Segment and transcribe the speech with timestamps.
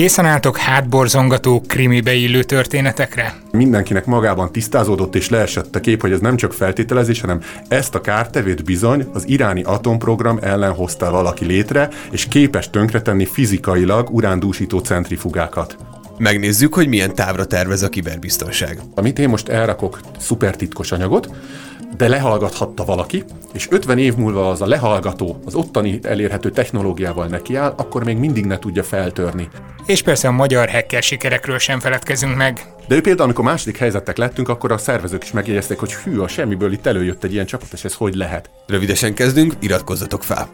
[0.00, 3.34] Készen álltok hátborzongató krimibe illő történetekre?
[3.52, 8.00] Mindenkinek magában tisztázódott és leesett a kép, hogy ez nem csak feltételezés, hanem ezt a
[8.00, 15.76] kártevét bizony az iráni atomprogram ellen hozta valaki létre, és képes tönkretenni fizikailag urándúsító centrifugákat.
[16.20, 18.80] Megnézzük, hogy milyen távra tervez a kiberbiztonság.
[18.94, 21.30] Amit én most elrakok szupertitkos anyagot,
[21.96, 27.74] de lehallgathatta valaki, és 50 év múlva az a lehallgató az ottani elérhető technológiával nekiáll,
[27.76, 29.48] akkor még mindig ne tudja feltörni.
[29.86, 32.66] És persze a magyar hacker sikerekről sem feledkezünk meg.
[32.88, 36.28] De ő például, amikor második helyzetek lettünk, akkor a szervezők is megjegyezték, hogy hű, a
[36.28, 38.50] semmiből itt előjött egy ilyen csapat, és ez hogy lehet.
[38.66, 40.48] Rövidesen kezdünk, iratkozzatok fel!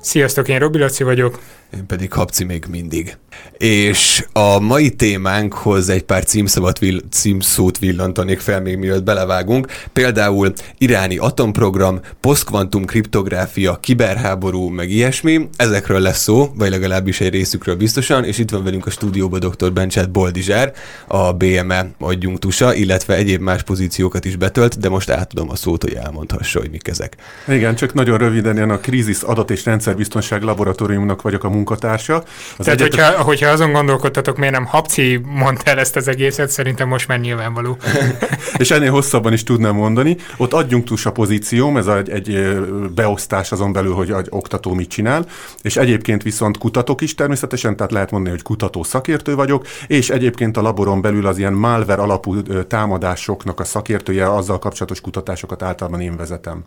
[0.00, 1.38] Sziasztok, én Robi Laci vagyok.
[1.76, 3.16] Én pedig Habci még mindig.
[3.58, 9.66] És a mai témánkhoz egy pár címszavat vill- címszót villantanék fel, még mielőtt belevágunk.
[9.92, 15.48] Például iráni atomprogram, posztkvantum kriptográfia, kiberháború, meg ilyesmi.
[15.56, 19.72] Ezekről lesz szó, vagy legalábbis egy részükről biztosan, és itt van velünk a stúdióban dr.
[19.72, 20.72] Bencsát Boldizsár,
[21.06, 25.94] a BME adjunktusa, illetve egyéb más pozíciókat is betölt, de most átadom a szót, hogy
[25.94, 27.16] elmondhassa, hogy mik ezek.
[27.48, 32.16] Igen, csak nagyon röviden, én a Krízis Adat és Rendszerbiztonság Laboratóriumnak vagyok a munkatársa.
[32.16, 33.04] Az Tehát, egyetem...
[33.04, 37.20] hogyha, hogyha azon gondolkodtatok, miért nem Habci mondta el ezt az egészet, szerintem most már
[37.20, 37.76] nyilvánvaló.
[38.58, 40.16] és ennél hosszabban is tudnám mondani.
[40.36, 42.58] Ott adjunktus a pozícióm, ez egy, egy
[42.94, 45.26] beosztás azon belül, hogy egy oktató mit csinál,
[45.62, 50.56] és egyébként viszont kutatok is természetesen, tehát lehet mondani, hogy kutató szakértő vagyok, és egyébként
[50.56, 56.16] a laboron belül az ilyen malware alapú támadásoknak a szakértője, azzal kapcsolatos kutatásokat általában én
[56.16, 56.64] vezetem.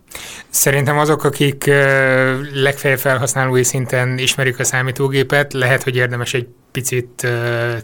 [0.50, 1.70] Szerintem azok, akik
[2.54, 7.32] legfeljebb felhasználói szinten ismerik a számítógépet, lehet, hogy érdemes egy picit uh,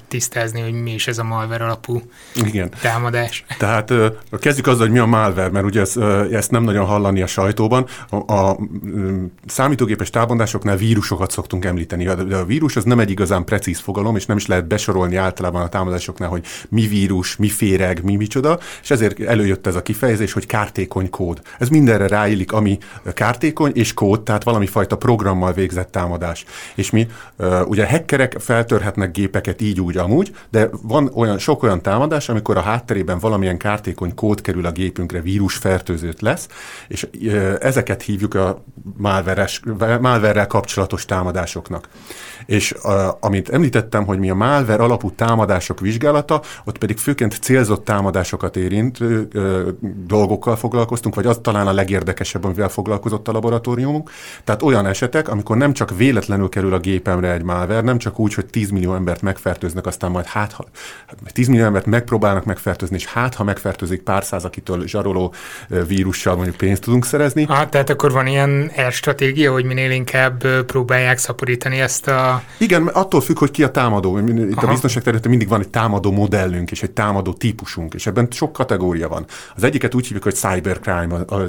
[0.07, 2.01] tisztázni, hogy mi is ez a malware alapú
[2.45, 2.69] Igen.
[2.81, 3.45] támadás.
[3.57, 4.05] Tehát uh,
[4.39, 7.27] kezdjük azzal, hogy mi a malware, mert ugye ezt, uh, ezt nem nagyon hallani a
[7.27, 7.85] sajtóban.
[8.09, 13.43] A, a um, számítógépes támadásoknál vírusokat szoktunk említeni, de a vírus az nem egy igazán
[13.43, 18.03] precíz fogalom, és nem is lehet besorolni általában a támadásoknál, hogy mi vírus, mi féreg,
[18.03, 21.41] mi micsoda, és ezért előjött ez a kifejezés, hogy kártékony kód.
[21.59, 22.77] Ez mindenre ráillik, ami
[23.13, 26.45] kártékony és kód, tehát valami fajta programmal végzett támadás.
[26.75, 31.63] És mi uh, ugye hackerek feltör törhetnek gépeket így úgy amúgy, de van olyan sok
[31.63, 36.47] olyan támadás, amikor a hátterében valamilyen kártékony kód kerül a gépünkre, vírusfertőzőt lesz,
[36.87, 37.07] és
[37.59, 38.63] ezeket hívjuk a
[39.99, 41.89] malware kapcsolatos támadásoknak.
[42.49, 47.85] És a, amit említettem, hogy mi a malware alapú támadások vizsgálata, ott pedig főként célzott
[47.85, 49.69] támadásokat érint ö,
[50.05, 54.11] dolgokkal foglalkoztunk, vagy az talán a legérdekesebb, amivel foglalkozott a laboratóriumunk.
[54.43, 58.33] Tehát olyan esetek, amikor nem csak véletlenül kerül a gépemre egy malware, nem csak úgy,
[58.33, 60.65] hogy 10 millió embert megfertőznek, aztán majd hát, ha
[61.33, 65.33] 10 millió embert megpróbálnak megfertőzni, és hát, ha megfertőzik pár száz, akitől zsaroló
[65.87, 67.45] vírussal mondjuk pénzt tudunk szerezni.
[67.47, 73.21] Ah, tehát akkor van ilyen stratégia, hogy minél inkább próbálják szaporítani ezt a igen, attól
[73.21, 74.17] függ, hogy ki a támadó.
[74.17, 74.67] Itt Aha.
[74.67, 78.53] a biztonság területén mindig van egy támadó modellünk és egy támadó típusunk, és ebben sok
[78.53, 79.25] kategória van.
[79.55, 81.45] Az egyiket úgy hívjuk, hogy cybercrime, a, a,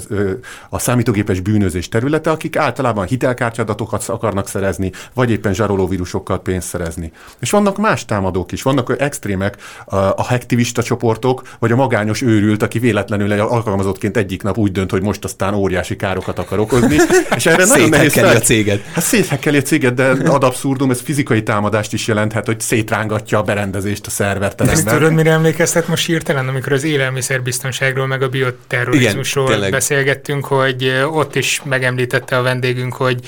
[0.69, 7.11] a számítógépes bűnözés területe, akik általában hitelkártyadatokat akarnak szerezni, vagy éppen zsarolóvírusokkal pénzt szerezni.
[7.39, 12.63] És vannak más támadók is, vannak extrémek, a, a hektivista csoportok, vagy a magányos őrült,
[12.63, 16.95] aki véletlenül egy alkalmazottként egyik nap úgy dönt, hogy most aztán óriási károkat akar okozni.
[17.35, 18.81] És erre nagyon nehéz a céget.
[18.81, 23.37] Hát széthekkeli a céget, de ad abszurd abszurdum, ez fizikai támadást is jelenthet, hogy szétrángatja
[23.37, 24.85] a berendezést a szerverteremben.
[24.85, 31.03] Ezt tudod, mire emlékeztet most hirtelen, amikor az élelmiszerbiztonságról meg a bioterrorizmusról Igen, beszélgettünk, hogy
[31.11, 33.19] ott is megemlítette a vendégünk, hogy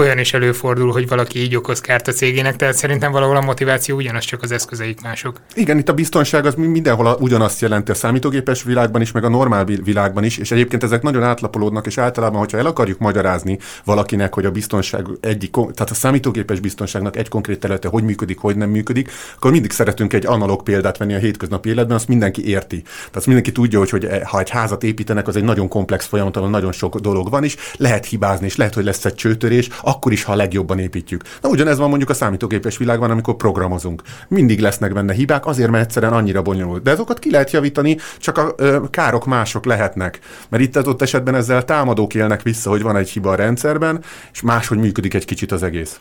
[0.00, 3.96] olyan is előfordul, hogy valaki így okoz kárt a cégének, tehát szerintem valahol a motiváció
[3.96, 5.40] ugyanaz, csak az eszközeik mások.
[5.54, 9.64] Igen, itt a biztonság az mindenhol ugyanazt jelenti a számítógépes világban is, meg a normál
[9.64, 14.44] világban is, és egyébként ezek nagyon átlapolódnak, és általában, hogyha el akarjuk magyarázni valakinek, hogy
[14.44, 19.10] a biztonság egyik, tehát a számítógépes biztonságnak egy konkrét területe hogy működik, hogy nem működik,
[19.36, 22.82] akkor mindig szeretünk egy analóg példát venni a hétköznapi életben, azt mindenki érti.
[22.82, 26.50] Tehát mindenki tudja, hogy, hogy ha egy házat építenek, az egy nagyon komplex folyamat, ahol
[26.50, 30.24] nagyon sok dolog van, és lehet hibázni, és lehet, hogy lesz egy csőtörés, akkor is,
[30.24, 31.22] ha a legjobban építjük.
[31.42, 34.02] Na ugyanez van mondjuk a számítógépes világban, amikor programozunk.
[34.28, 36.82] Mindig lesznek benne hibák, azért, mert egyszerűen annyira bonyolult.
[36.82, 40.18] De azokat ki lehet javítani, csak a ö, károk mások lehetnek.
[40.48, 44.02] Mert itt ott esetben ezzel támadók élnek vissza, hogy van egy hiba a rendszerben,
[44.32, 46.00] és máshogy működik egy kicsit az egész.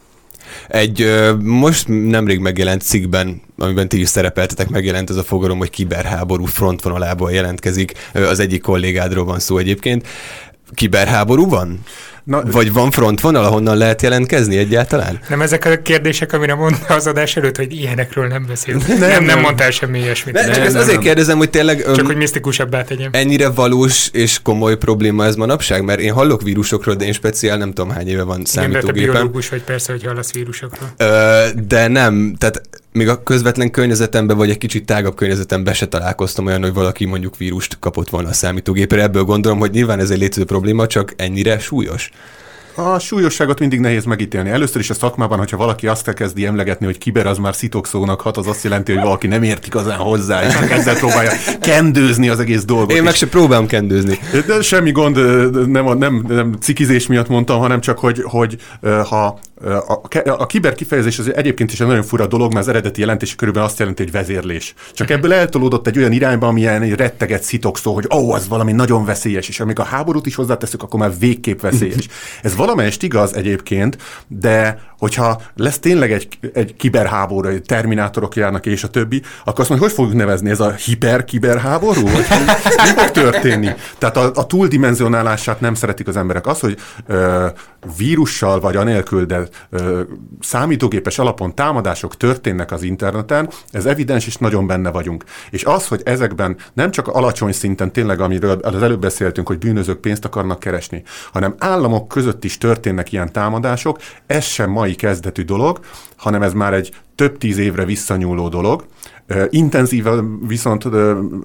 [0.67, 5.69] Egy ö, most nemrég megjelent cikkben, amiben ti is szerepeltetek, megjelent ez a fogalom, hogy
[5.69, 7.93] kiberháború frontvonalából jelentkezik.
[8.13, 10.07] Az egyik kollégádról van szó egyébként.
[10.73, 11.79] Kiberháború van?
[12.29, 15.19] Na, Vagy van frontvonal, ahonnan lehet jelentkezni egyáltalán?
[15.29, 18.87] Nem ezek a kérdések, amire mondta az adás előtt, hogy ilyenekről nem beszélünk.
[18.87, 20.33] Nem, nem, nem mondtál semmi ilyesmit.
[20.33, 21.03] Ne, csak nem, ezt azért nem.
[21.03, 21.83] kérdezem, hogy tényleg...
[21.95, 23.09] Csak hogy misztikusabbá tegyem.
[23.13, 25.83] Ennyire valós és komoly probléma ez manapság?
[25.83, 28.95] Mert én hallok vírusokról, de én speciál nem tudom hány éve van számítógépem.
[28.95, 30.89] Igen, te biológus vagy persze, hogy hallasz vírusokról.
[30.97, 36.45] Ö, de nem, tehát még a közvetlen környezetemben, vagy egy kicsit tágabb környezetemben se találkoztam
[36.45, 39.01] olyan, hogy valaki mondjuk vírust kapott volna a számítógépre.
[39.01, 42.11] Ebből gondolom, hogy nyilván ez egy létező probléma, csak ennyire súlyos.
[42.85, 44.49] A súlyosságot mindig nehéz megítélni.
[44.49, 48.37] Először is a szakmában, hogyha valaki azt kezdi emlegetni, hogy kiber az már szitokszónak hat,
[48.37, 51.31] az azt jelenti, hogy valaki nem ért igazán hozzá, és ezzel próbálja
[51.61, 52.91] kendőzni az egész dolgot.
[52.91, 54.19] Én meg se próbálom kendőzni.
[54.47, 55.15] De semmi gond,
[55.67, 58.57] nem, nem, nem cikizés miatt mondtam, hanem csak, hogy, hogy
[59.09, 62.99] ha a, a kiber kifejezés az egyébként is egy nagyon fura dolog, mert az eredeti
[62.99, 64.73] jelentés körülbelül azt jelenti, hogy vezérlés.
[64.93, 67.43] Csak ebből eltolódott egy olyan irányba, amilyen egy retteget
[67.73, 70.99] szó, hogy ó, oh, az valami nagyon veszélyes, és amíg a háborút is hozzáteszük, akkor
[70.99, 72.07] már végképp veszélyes.
[72.41, 78.83] Ez valamelyest igaz egyébként, de hogyha lesz tényleg egy, egy kiberháború, egy terminátorok járnak és
[78.83, 82.01] a többi, akkor azt mondja, hogy fogjuk nevezni, ez a hiper-kiberháború?
[82.01, 82.25] Vagy
[82.83, 83.69] mi fog történni?
[83.97, 86.47] Tehát a, a túldimenzionálását nem szeretik az emberek.
[86.47, 86.77] Az, hogy
[87.07, 87.47] ö,
[87.97, 90.01] vírussal vagy anélkül, de ö,
[90.39, 95.23] számítógépes alapon támadások történnek az interneten, ez evidens, és nagyon benne vagyunk.
[95.49, 99.99] És az, hogy ezekben nem csak alacsony szinten tényleg, amiről az előbb beszéltünk, hogy bűnözők
[99.99, 105.79] pénzt akarnak keresni, hanem államok között is történnek ilyen támadások, ez sem mai kezdetű dolog,
[106.15, 108.85] hanem ez már egy több tíz évre visszanyúló dolog.
[109.49, 110.85] Intenzíven viszont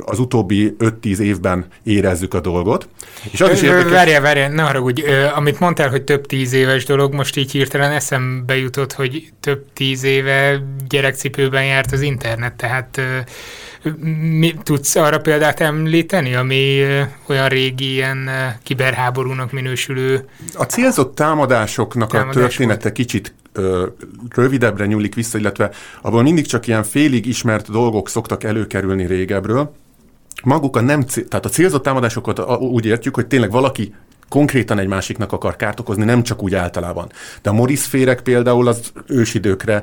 [0.04, 2.88] az utóbbi 5-10 évben érezzük a dolgot.
[3.30, 3.92] És az is érdekes...
[3.92, 5.02] Várjál, várjál, ne haragudj.
[5.34, 10.04] Amit mondtál, hogy több tíz éves dolog, most így hirtelen eszembe jutott, hogy több tíz
[10.04, 13.00] éve gyerekcipőben járt az internet, tehát
[14.38, 16.82] mi, tudsz arra példát említeni, ami
[17.26, 18.30] olyan régi ilyen
[18.62, 20.24] kiberháborúnak minősülő...
[20.54, 22.94] A célzott támadásoknak támadás a története volt.
[22.94, 23.86] kicsit ö,
[24.34, 25.70] rövidebbre nyúlik vissza, illetve
[26.02, 29.72] abból mindig csak ilyen félig ismert dolgok szoktak előkerülni régebről.
[30.44, 33.94] Maguk a nem, tehát a célzott támadásokat úgy értjük, hogy tényleg valaki
[34.28, 37.12] konkrétan egy másiknak akar kárt okozni, nem csak úgy általában.
[37.42, 39.82] De a Morris férek például az ősidőkre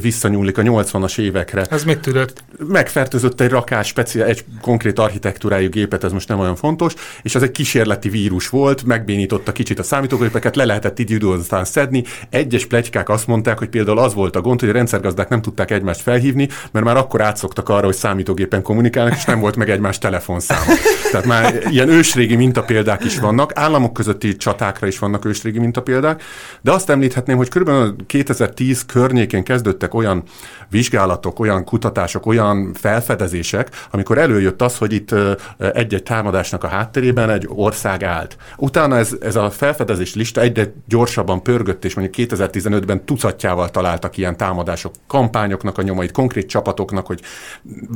[0.00, 1.64] visszanyúlik, a 80-as évekre.
[1.70, 2.44] Ez mit tudott?
[2.68, 7.42] Megfertőzött egy rakás, speciál, egy konkrét architektúrájú gépet, ez most nem olyan fontos, és az
[7.42, 12.04] egy kísérleti vírus volt, megbénította kicsit a számítógépeket, le lehetett így időzatán szedni.
[12.30, 15.70] Egyes plegykák azt mondták, hogy például az volt a gond, hogy a rendszergazdák nem tudták
[15.70, 19.98] egymást felhívni, mert már akkor átszoktak arra, hogy számítógépen kommunikálnak, és nem volt meg egymás
[19.98, 20.72] telefonszáma.
[21.10, 26.22] Tehát már ilyen ősrégi mintapéldák is vannak, államok közötti csatákra is vannak ősrégi mintapéldák,
[26.60, 27.70] de azt említhetném, hogy kb.
[28.06, 30.22] 2010 környékén kezdődtek olyan
[30.68, 35.14] vizsgálatok, olyan kutatások, olyan felfedezések, amikor előjött az, hogy itt
[35.58, 38.36] egy-egy támadásnak a hátterében egy ország állt.
[38.56, 44.36] Utána ez, ez a felfedezés lista egyre gyorsabban pörgött, és mondjuk 2015-ben tucatjával találtak ilyen
[44.36, 47.20] támadások, kampányoknak a nyomait, konkrét csapatoknak, hogy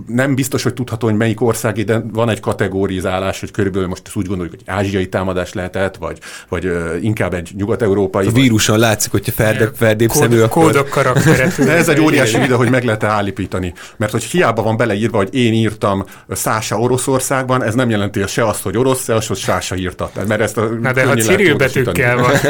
[0.07, 4.27] nem biztos, hogy tudható, hogy melyik ország, de van egy kategorizálás, hogy körülbelül most úgy
[4.27, 6.19] gondoljuk, hogy ázsiai támadás lehetett, vagy,
[6.49, 8.27] vagy inkább egy nyugat-európai.
[8.27, 8.85] A víruson vagy...
[8.85, 10.65] látszik, hogyha ferdebb, ferdébb Kód, szemű, akkor...
[10.65, 11.57] Kódok karakteret.
[11.65, 13.73] De ez egy óriási videó, hogy meg lehet állapítani.
[13.97, 18.63] Mert hogy hiába van beleírva, hogy én írtam Szása Oroszországban, ez nem jelenti se azt,
[18.63, 20.11] hogy orosz, se azt, hogy Sása írta.
[20.29, 22.33] Mert ezt a Na de ha Cyril betűkkel van.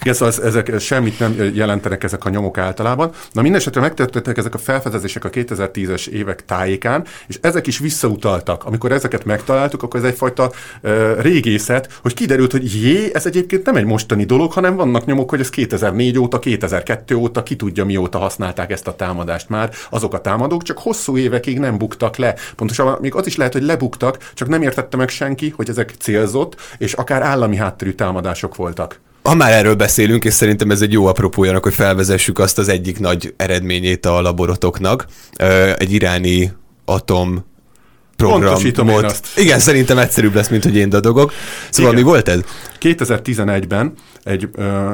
[0.00, 3.10] Igen, szóval ezek semmit nem jelentenek ezek a nyomok általában.
[3.32, 8.64] Na mindesetre megtörténtek ezek a felfedezések a 2010-es évek tájékán, és ezek is visszautaltak.
[8.64, 10.50] Amikor ezeket megtaláltuk, akkor ez egyfajta
[10.82, 15.30] uh, régészet, hogy kiderült, hogy jé, ez egyébként nem egy mostani dolog, hanem vannak nyomok,
[15.30, 19.70] hogy ez 2004 óta, 2002 óta, ki tudja mióta használták ezt a támadást már.
[19.90, 22.34] Azok a támadók csak hosszú évekig nem buktak le.
[22.56, 26.56] Pontosan még az is lehet, hogy lebuktak, csak nem értette meg senki, hogy ezek célzott,
[26.78, 29.00] és akár állami hátterű támadások voltak.
[29.22, 32.98] Ha már erről beszélünk, és szerintem ez egy jó apropójának, hogy felvezessük azt az egyik
[32.98, 35.06] nagy eredményét a laborotoknak,
[35.76, 36.52] egy iráni
[36.84, 37.44] atom
[38.18, 39.04] programot.
[39.04, 39.38] azt.
[39.38, 41.32] Igen, szerintem egyszerűbb lesz, mint hogy én dadogok.
[41.70, 42.04] Szóval Igen.
[42.04, 42.40] mi volt ez?
[42.80, 44.90] 2011-ben egy ö,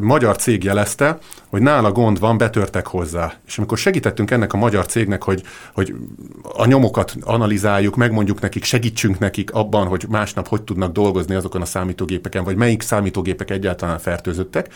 [0.00, 3.34] magyar cég jelezte, hogy nála gond van, betörtek hozzá.
[3.46, 5.42] És amikor segítettünk ennek a magyar cégnek, hogy,
[5.74, 5.94] hogy
[6.42, 11.64] a nyomokat analizáljuk, megmondjuk nekik, segítsünk nekik abban, hogy másnap hogy tudnak dolgozni azokon a
[11.64, 14.72] számítógépeken, vagy melyik számítógépek egyáltalán fertőzöttek,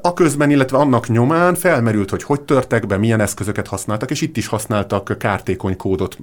[0.00, 4.36] a közben, illetve annak nyomán felmerült, hogy hogy törtek be, milyen eszközöket használtak, és itt
[4.36, 6.18] is használtak kártékony kódot,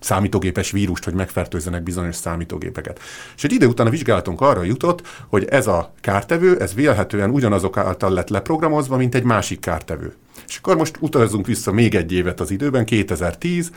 [0.00, 3.00] számítógépes vírust, hogy megfertőzzenek bizonyos számítógépeket.
[3.36, 7.76] És egy ide után a vizsgálatunk arra jutott, hogy ez a kártevő, ez vélhetően ugyanazok
[7.76, 10.14] által lett leprogramozva, mint egy másik kártevő.
[10.46, 13.70] És akkor most utazzunk vissza még egy évet az időben, 2010,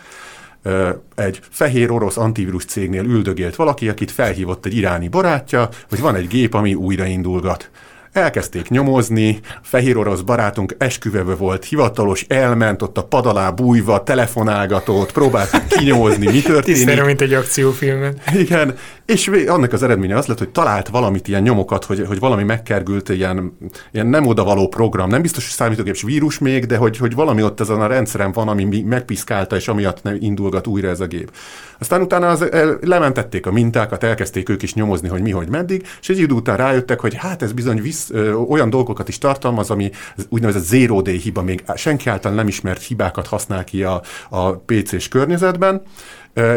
[1.16, 6.28] egy fehér orosz antivírus cégnél üldögélt valaki, akit felhívott egy iráni barátja, hogy van egy
[6.28, 7.70] gép, ami újraindulgat.
[8.12, 15.12] Elkezdték nyomozni, fehér orosz barátunk esküveve volt, hivatalos, elment ott a pad alá bújva, telefonálgatott,
[15.12, 16.86] próbált kinyomozni, mi történik.
[16.86, 18.18] Tisztelő, mint egy akciófilmen.
[18.34, 18.76] Igen,
[19.06, 23.10] és annak az eredménye az lett, hogy talált valamit, ilyen nyomokat, hogy, hogy valami megkergült,
[23.10, 23.58] ilyen,
[23.92, 25.10] ilyen nem odavaló program.
[25.10, 28.48] Nem biztos, hogy számítógépes vírus még, de hogy, hogy valami ott ezen a rendszeren van,
[28.48, 31.32] ami megpiszkálta, és amiatt nem indulgat újra ez a gép.
[31.80, 32.46] Aztán utána az,
[32.82, 36.58] lementették a mintákat, elkezdték ők is nyomozni, hogy mi, hogy meddig, és egy idő után
[36.58, 38.01] rájöttek, hogy hát ez bizony visz,
[38.50, 39.92] olyan dolgokat is tartalmaz, ami
[40.30, 45.08] úgynevezett zero day hiba, még senki által nem ismert hibákat használ ki a, a PC-s
[45.08, 45.82] környezetben,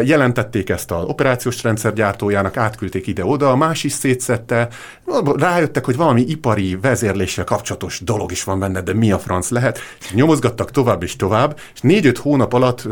[0.03, 4.67] Jelentették ezt az operációs rendszer gyártójának, átküldték ide-oda, a más is szétszette,
[5.35, 9.79] rájöttek, hogy valami ipari vezérléssel kapcsolatos dolog is van benne, de mi a franc lehet,
[9.99, 12.87] és nyomozgattak tovább és tovább, és négy-öt hónap alatt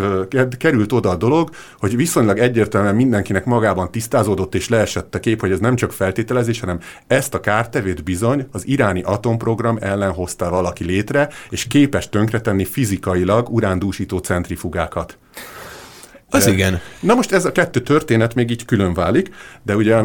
[0.57, 1.49] került oda a dolog,
[1.79, 6.59] hogy viszonylag egyértelműen mindenkinek magában tisztázódott és leesett a kép, hogy ez nem csak feltételezés,
[6.59, 12.65] hanem ezt a kártevét bizony az iráni atomprogram ellen hozta valaki létre, és képes tönkretenni
[12.65, 15.17] fizikailag urándúsító centrifugákat.
[16.33, 16.79] Az igen.
[16.99, 19.29] Na most ez a kettő történet még így külön válik,
[19.63, 20.01] de ugye,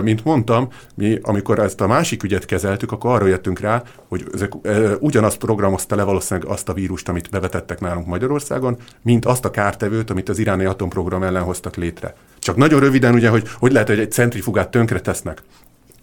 [0.00, 4.52] mint mondtam, mi amikor ezt a másik ügyet kezeltük, akkor arra jöttünk rá, hogy ezek
[4.98, 10.10] ugyanazt programozta le valószínűleg azt a vírust, amit bevetettek nálunk Magyarországon, mint azt a kártevőt,
[10.10, 12.14] amit az iráni atomprogram ellen hoztak létre.
[12.38, 15.42] Csak nagyon röviden ugye, hogy hogy lehet, hogy egy centrifugát tönkre tesznek.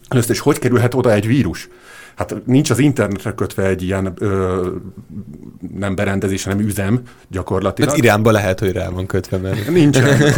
[0.08, 1.70] Először is, hogy kerülhet oda egy vírus?
[2.20, 4.68] Hát nincs az internetre kötve egy ilyen ö,
[5.78, 7.90] nem berendezés, hanem üzem gyakorlatilag.
[7.90, 9.70] Hát Iránban lehet, hogy rá van kötve, mert...
[9.80, 10.34] Nincsen.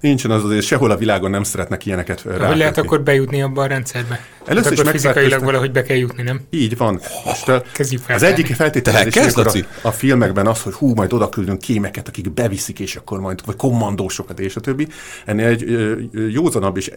[0.00, 2.46] nincsen az azért, sehol a világon nem szeretnek ilyeneket rá.
[2.46, 4.20] Hogy lehet akkor bejutni abba a rendszerbe?
[4.44, 6.40] Először hát is akkor fizikailag valahogy be kell jutni, nem?
[6.50, 7.00] Így van.
[7.24, 8.16] Most, fel.
[8.16, 12.80] Az egyik feltételezés, a, a filmekben az, hogy hú, majd oda küldünk kémeket, akik beviszik,
[12.80, 14.88] és akkor majd, vagy kommandósokat, és a többi.
[15.24, 15.64] Ennél egy
[16.32, 16.90] józanabb és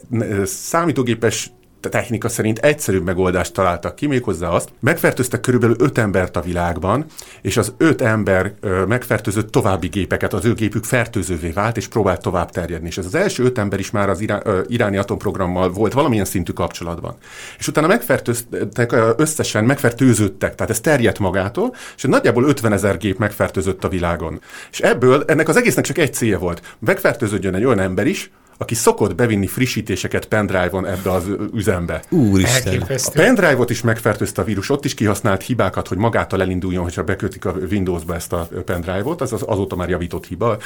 [0.43, 1.51] számítógépes
[1.89, 7.05] technika szerint egyszerűbb megoldást találtak ki, méghozzá azt, megfertőztek körülbelül öt embert a világban,
[7.41, 12.21] és az öt ember ö, megfertőzött további gépeket, az ő gépük fertőzővé vált, és próbált
[12.21, 12.87] tovább terjedni.
[12.87, 16.51] És ez az első öt ember is már az irá, iráni atomprogrammal volt valamilyen szintű
[16.51, 17.15] kapcsolatban.
[17.57, 23.17] És utána megfertőztek, ö, összesen megfertőződtek, tehát ez terjedt magától, és nagyjából 50 ezer gép
[23.17, 24.41] megfertőzött a világon.
[24.71, 26.75] És ebből ennek az egésznek csak egy célja volt.
[26.79, 32.03] Megfertőződjön egy olyan ember is, aki szokott bevinni frissítéseket pendrive-on ebbe az üzembe.
[32.09, 32.81] Úristen.
[32.87, 37.45] A pendrive-ot is megfertőzte a vírus, ott is kihasznált hibákat, hogy magától elinduljon, hogyha bekötik
[37.45, 40.57] a Windows-ba ezt a pendrive-ot, az, az azóta már javított hiba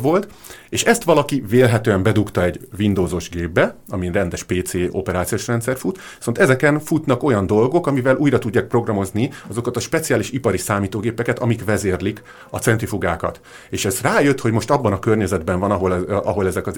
[0.00, 0.28] volt,
[0.68, 6.38] és ezt valaki vélhetően bedugta egy Windows-os gépbe, amin rendes PC operációs rendszer fut, viszont
[6.38, 12.22] ezeken futnak olyan dolgok, amivel újra tudják programozni azokat a speciális ipari számítógépeket, amik vezérlik
[12.50, 13.40] a centrifugákat.
[13.70, 16.72] És ez rájött, hogy most abban a környezetben van, ahol, ahol ezek a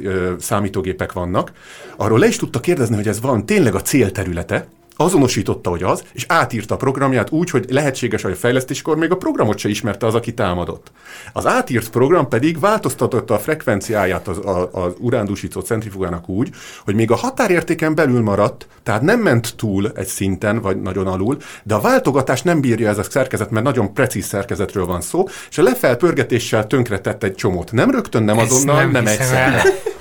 [0.52, 1.52] számítógépek vannak,
[1.96, 4.66] arról le is tudta kérdezni, hogy ez van tényleg a célterülete,
[4.96, 9.16] azonosította, hogy az, és átírta a programját úgy, hogy lehetséges, hogy a fejlesztéskor még a
[9.16, 10.92] programot se ismerte az, aki támadott.
[11.32, 14.40] Az átírt program pedig változtatotta a frekvenciáját az,
[14.72, 16.50] az urándúsító centrifugának úgy,
[16.84, 21.36] hogy még a határértéken belül maradt, tehát nem ment túl egy szinten, vagy nagyon alul,
[21.62, 25.58] de a váltogatás nem bírja ez a szerkezet, mert nagyon precíz szerkezetről van szó, és
[25.58, 27.72] a lefelpörgetéssel tönkretett egy csomót.
[27.72, 29.62] Nem rögtön, nem azonnal, nem, nem egyszer.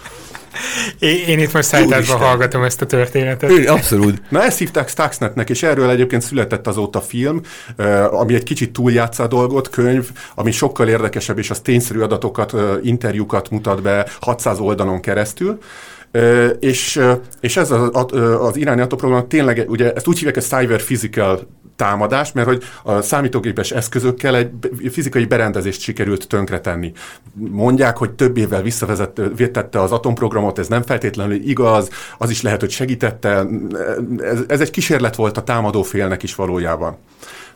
[0.99, 3.51] Én, én itt most szállításban hallgatom ezt a történetet.
[3.51, 4.21] Ő, abszolút.
[4.29, 7.41] Na ezt hívták Stuxnetnek, és erről egyébként született azóta film,
[8.11, 12.53] ami egy kicsit túljátsza a dolgot, könyv, ami sokkal érdekesebb, és az tényszerű adatokat,
[12.83, 15.59] interjúkat mutat be 600 oldalon keresztül.
[16.59, 17.01] És,
[17.39, 18.05] és ez az,
[18.39, 23.01] az, iráni atomprogram tényleg, ugye ezt úgy hívják, hogy cyber physical támadás, mert hogy a
[23.01, 24.51] számítógépes eszközökkel egy
[24.91, 26.91] fizikai berendezést sikerült tönkretenni.
[27.33, 32.69] Mondják, hogy több évvel visszavezette az atomprogramot, ez nem feltétlenül igaz, az is lehet, hogy
[32.69, 33.45] segítette.
[34.19, 36.97] Ez, ez egy kísérlet volt a támadó félnek is valójában.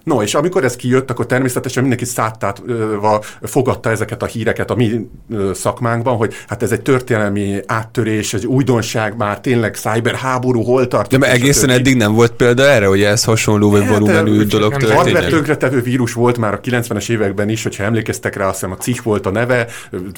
[0.05, 5.09] No, és amikor ez kijött, akkor természetesen mindenki száttátva fogadta ezeket a híreket a mi
[5.53, 11.09] szakmánkban, hogy hát ez egy történelmi áttörés, egy újdonság, már tényleg cyberháború hol tart.
[11.09, 14.71] De mert egészen eddig nem volt példa erre, hogy ez hasonló vagy hát, volumenű dolog
[14.71, 14.95] történik.
[14.95, 18.77] Hardware tönkretevő vírus volt már a 90-es években is, hogyha emlékeztek rá, azt hiszem a
[18.77, 19.67] CIH volt a neve,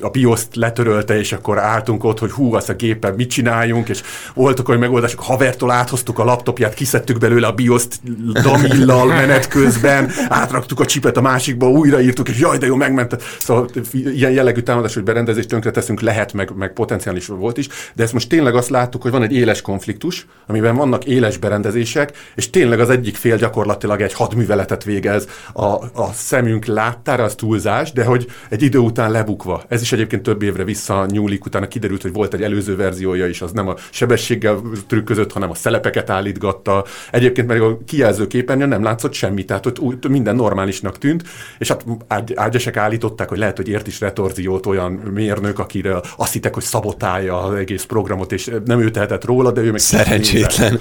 [0.01, 4.01] a BIOS-t letörölte, és akkor álltunk ott, hogy hú, az a gépen mit csináljunk, és
[4.33, 7.99] voltak olyan megoldások, havertól áthoztuk a laptopját, kiszedtük belőle a BIOS-t
[8.43, 13.21] damillal menet közben, közben, átraktuk a csipet a másikba, újraírtuk, és jaj, de jó, megment.
[13.39, 18.03] Szóval ilyen jellegű támadás, hogy berendezést tönkre teszünk, lehet, meg, meg potenciális volt is, de
[18.03, 22.49] ezt most tényleg azt láttuk, hogy van egy éles konfliktus, amiben vannak éles berendezések, és
[22.49, 28.03] tényleg az egyik fél gyakorlatilag egy hadműveletet végez a, a szemünk láttára, az túlzás, de
[28.03, 29.63] hogy egy idő után lebukva.
[29.67, 33.41] Ez is egyébként több évre vissza nyúlik, utána kiderült, hogy volt egy előző verziója is,
[33.41, 36.85] az nem a sebességgel trükközött, hanem a szelepeket állítgatta.
[37.11, 41.23] Egyébként meg a kijelző képernyőn nem látszott semmit, tehát ott minden normálisnak tűnt,
[41.57, 46.33] és hát ágy, ágyesek állították, hogy lehet, hogy ért is retorziót olyan mérnök, akire azt
[46.33, 50.79] hittek, hogy szabotálja az egész programot, és nem ő tehetett róla, de ő meg Szerencsétlen.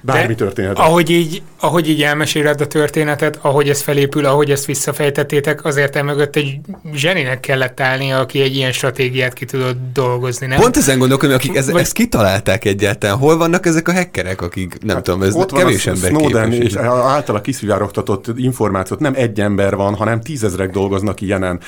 [0.00, 0.78] Bármi történhet.
[0.78, 6.36] Ahogy így, ahogy így elmeséled a történetet, ahogy ez felépül, ahogy ezt visszafejtettétek, azért mögött
[6.36, 6.60] egy
[6.94, 10.60] zseninek kellett állni, aki egy ilyen stratégiát ki tudott dolgozni, nem?
[10.60, 11.80] Pont ezen gondolkodom, akik ez, Vagy...
[11.80, 13.16] ezt kitalálták egyáltalán.
[13.16, 16.66] Hol vannak ezek a hackerek, akik nem hát, tudom, ez ott kevés ember Snowden képes,
[16.66, 21.60] és általa kiszivárogtatott információt nem egy ember van, hanem tízezrek dolgoznak ilyenen,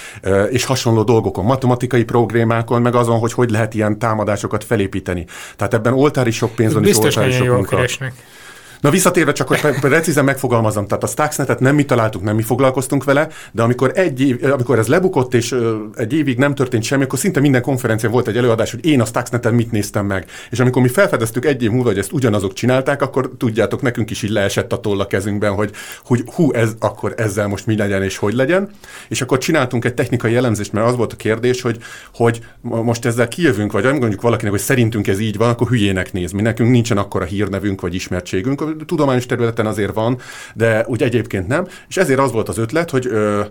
[0.51, 5.27] és hasonló dolgokon, matematikai problémákon, meg azon, hogy hogy lehet ilyen támadásokat felépíteni.
[5.57, 7.77] Tehát ebben oltári sok pénz van, és oltári sok munka.
[7.77, 8.13] Keresnek.
[8.81, 13.05] Na visszatérve csak, hogy precízen megfogalmazom, tehát a Stuxnetet nem mi találtuk, nem mi foglalkoztunk
[13.05, 15.55] vele, de amikor, egy év, amikor ez lebukott, és
[15.95, 19.05] egy évig nem történt semmi, akkor szinte minden konferencián volt egy előadás, hogy én a
[19.05, 20.27] Stuxneten mit néztem meg.
[20.51, 24.23] És amikor mi felfedeztük egy év múlva, hogy ezt ugyanazok csinálták, akkor tudjátok, nekünk is
[24.23, 25.71] így leesett a toll a kezünkben, hogy,
[26.05, 28.71] hogy hú, ez, akkor ezzel most mi legyen és hogy legyen.
[29.09, 31.79] És akkor csináltunk egy technikai elemzést, mert az volt a kérdés, hogy,
[32.15, 36.33] hogy most ezzel kijövünk, vagy mondjuk valakinek, hogy szerintünk ez így van, akkor hülyének néz.
[36.33, 40.19] Mi nekünk nincsen akkora hírnevünk vagy ismertségünk, tudományos területen azért van,
[40.55, 41.67] de úgy egyébként nem.
[41.89, 43.43] És ezért az volt az ötlet, hogy ö,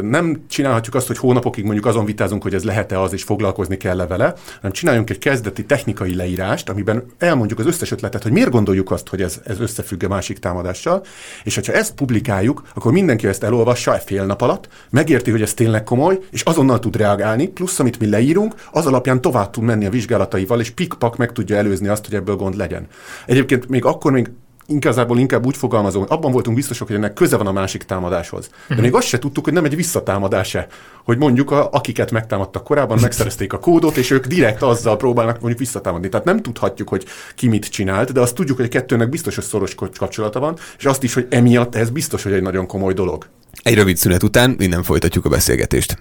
[0.00, 4.06] nem csinálhatjuk azt, hogy hónapokig mondjuk azon vitázunk, hogy ez lehet-e az, és foglalkozni kell-e
[4.06, 8.90] vele, hanem csináljunk egy kezdeti technikai leírást, amiben elmondjuk az összes ötletet, hogy miért gondoljuk
[8.90, 11.02] azt, hogy ez, ez összefügg a másik támadással,
[11.44, 15.54] és ha ezt publikáljuk, akkor mindenki ezt elolvassa egy fél nap alatt, megérti, hogy ez
[15.54, 19.86] tényleg komoly, és azonnal tud reagálni, plusz amit mi leírunk, az alapján tovább tud menni
[19.86, 22.86] a vizsgálataival, és pikpak meg tudja előzni azt, hogy ebből gond legyen.
[23.26, 24.30] Egyébként még akkor még
[24.66, 28.48] igazából inkább úgy fogalmazom, abban voltunk biztosak, hogy ennek köze van a másik támadáshoz.
[28.48, 28.80] De uh-huh.
[28.80, 30.66] még azt se tudtuk, hogy nem egy visszatámadás-e.
[31.04, 35.58] Hogy mondjuk, a, akiket megtámadtak korábban, megszerezték a kódot, és ők direkt azzal próbálnak mondjuk
[35.58, 36.08] visszatámadni.
[36.08, 37.04] Tehát nem tudhatjuk, hogy
[37.34, 40.84] ki mit csinált, de azt tudjuk, hogy a kettőnek biztos, hogy szoros kapcsolata van, és
[40.84, 43.26] azt is, hogy emiatt ez biztos, hogy egy nagyon komoly dolog.
[43.62, 45.98] Egy rövid szünet után innen folytatjuk a beszélgetést.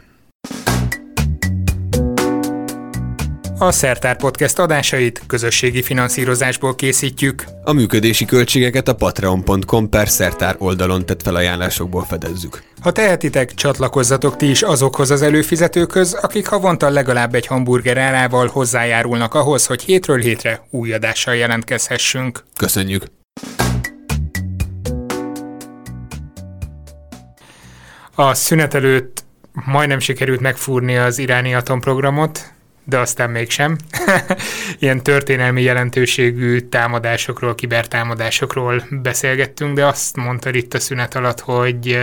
[3.64, 7.44] A Szertár Podcast adásait közösségi finanszírozásból készítjük.
[7.64, 12.64] A működési költségeket a patreon.com per szertár oldalon tett felajánlásokból fedezzük.
[12.82, 19.34] Ha tehetitek, csatlakozzatok ti is azokhoz az előfizetőkhöz, akik havonta legalább egy hamburger árával hozzájárulnak
[19.34, 22.44] ahhoz, hogy hétről hétre új adással jelentkezhessünk.
[22.58, 23.04] Köszönjük!
[28.16, 29.24] A szünet előtt
[29.66, 32.52] majdnem sikerült megfúrni az iráni atomprogramot,
[32.85, 33.77] de aztán mégsem.
[34.79, 42.00] Ilyen történelmi jelentőségű támadásokról, kibertámadásokról beszélgettünk, de azt mondtad itt a szünet alatt, hogy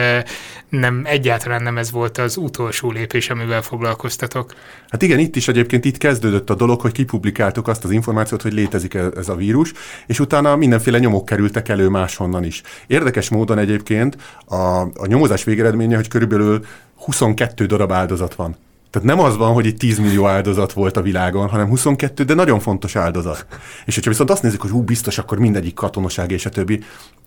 [0.69, 4.55] nem, egyáltalán nem ez volt az utolsó lépés, amivel foglalkoztatok.
[4.89, 8.53] Hát igen, itt is egyébként itt kezdődött a dolog, hogy kipublikáltuk azt az információt, hogy
[8.53, 9.73] létezik e- ez a vírus,
[10.07, 12.63] és utána mindenféle nyomok kerültek elő máshonnan is.
[12.87, 16.65] Érdekes módon egyébként a, a nyomozás végeredménye, hogy körülbelül
[16.95, 18.57] 22 darab áldozat van.
[18.91, 22.35] Tehát nem az van, hogy itt 10 millió áldozat volt a világon, hanem 22, de
[22.35, 23.47] nagyon fontos áldozat.
[23.87, 26.83] És hogyha viszont azt nézzük, hogy hú, biztos, akkor mindegyik katonaság és a többi,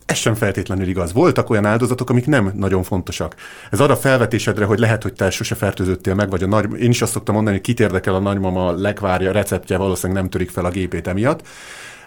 [0.05, 1.13] ez sem feltétlenül igaz.
[1.13, 3.35] Voltak olyan áldozatok, amik nem nagyon fontosak.
[3.71, 7.01] Ez arra felvetésedre, hogy lehet, hogy te sose fertőzöttél meg, vagy a nagy, én is
[7.01, 10.69] azt szoktam mondani, hogy kit érdekel a nagymama legvárja, receptje, valószínűleg nem törik fel a
[10.69, 11.47] gépét emiatt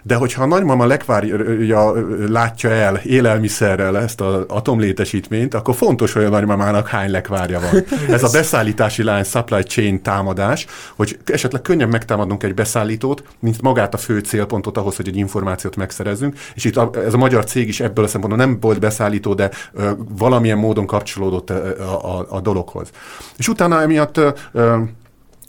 [0.06, 1.92] de hogyha a nagymama lekvárja
[2.28, 7.84] látja el élelmiszerrel ezt az atomlétesítményt, akkor fontos, hogy a nagymamának hány lekvárja van.
[8.14, 10.66] Ez a beszállítási lány supply chain támadás,
[10.96, 15.76] hogy esetleg könnyebb megtámadnunk egy beszállítót, mint magát a fő célpontot ahhoz, hogy egy információt
[15.76, 16.38] megszerezzünk.
[16.54, 19.50] És itt a, ez a magyar cég is ebből a szempontból nem volt beszállító, de
[19.72, 22.90] ö, valamilyen módon kapcsolódott a, a, a dologhoz.
[23.36, 24.20] És utána emiatt
[24.52, 24.78] ö,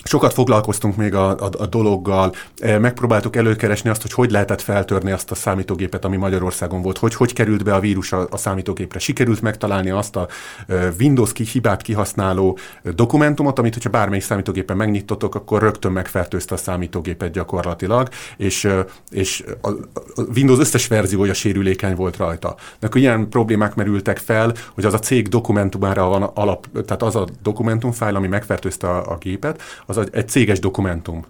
[0.08, 5.12] Sokat foglalkoztunk még a, a, a dologgal, e, megpróbáltuk előkeresni azt, hogy hogy lehetett feltörni
[5.12, 9.00] azt a számítógépet, ami Magyarországon volt, hogy hogy került be a vírus a, a számítógépre.
[9.00, 10.28] Sikerült megtalálni azt a
[10.68, 12.58] e, Windows ki, hibát kihasználó
[12.96, 19.44] dokumentumot, amit, hogyha bármelyik számítógépen megnyitottok, akkor rögtön megfertőzte a számítógépet gyakorlatilag, és, e, és
[19.62, 22.56] a, a Windows összes verziója sérülékeny volt rajta.
[22.80, 27.16] De akkor ilyen problémák merültek fel, hogy az a cég dokumentumára van alap, tehát az
[27.16, 31.26] a dokumentumfájl, ami megfertőzte a, a gépet, az az egy céges dokumentum.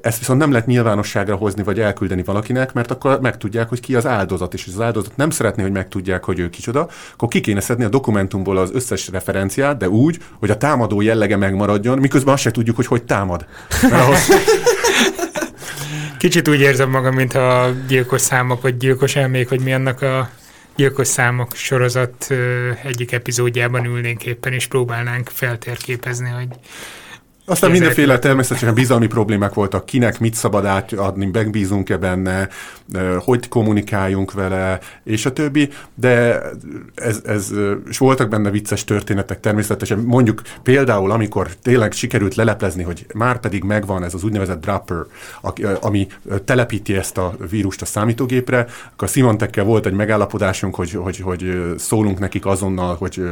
[0.00, 4.06] Ezt viszont nem lehet nyilvánosságra hozni, vagy elküldeni valakinek, mert akkor megtudják, hogy ki az
[4.06, 7.84] áldozat, és az áldozat nem szeretné, hogy megtudják, hogy ő kicsoda, akkor ki kéne szedni
[7.84, 12.50] a dokumentumból az összes referenciát, de úgy, hogy a támadó jellege megmaradjon, miközben azt se
[12.50, 13.46] tudjuk, hogy hogy támad.
[13.82, 14.28] Mert ahhoz...
[16.18, 20.30] Kicsit úgy érzem magam, mintha a gyilkos számok, vagy gyilkos elmék, vagy mi annak a
[20.76, 22.34] gyilkos számok sorozat
[22.82, 26.48] egyik epizódjában ülnénk éppen, és próbálnánk feltérképezni, hogy
[27.48, 32.48] aztán mindenféle természetesen bizalmi problémák voltak, kinek mit szabad átadni, megbízunk-e benne,
[33.18, 36.42] hogy kommunikáljunk vele, és a többi, de
[36.94, 37.52] ez, ez,
[37.88, 39.98] és voltak benne vicces történetek természetesen.
[39.98, 45.04] Mondjuk például, amikor tényleg sikerült leleplezni, hogy már pedig megvan ez az úgynevezett dropper,
[45.80, 46.06] ami
[46.44, 51.72] telepíti ezt a vírust a számítógépre, akkor a Simontekkel volt egy megállapodásunk, hogy, hogy, hogy
[51.78, 53.22] szólunk nekik azonnal, hogy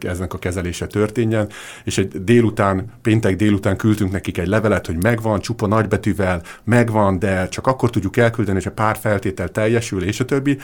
[0.00, 1.48] eznek a kezelése történjen,
[1.84, 7.18] és egy délután, péntek délután délután küldtünk nekik egy levelet, hogy megvan, csupa nagybetűvel, megvan,
[7.18, 10.58] de csak akkor tudjuk elküldeni, hogyha pár feltétel teljesül, és a többi.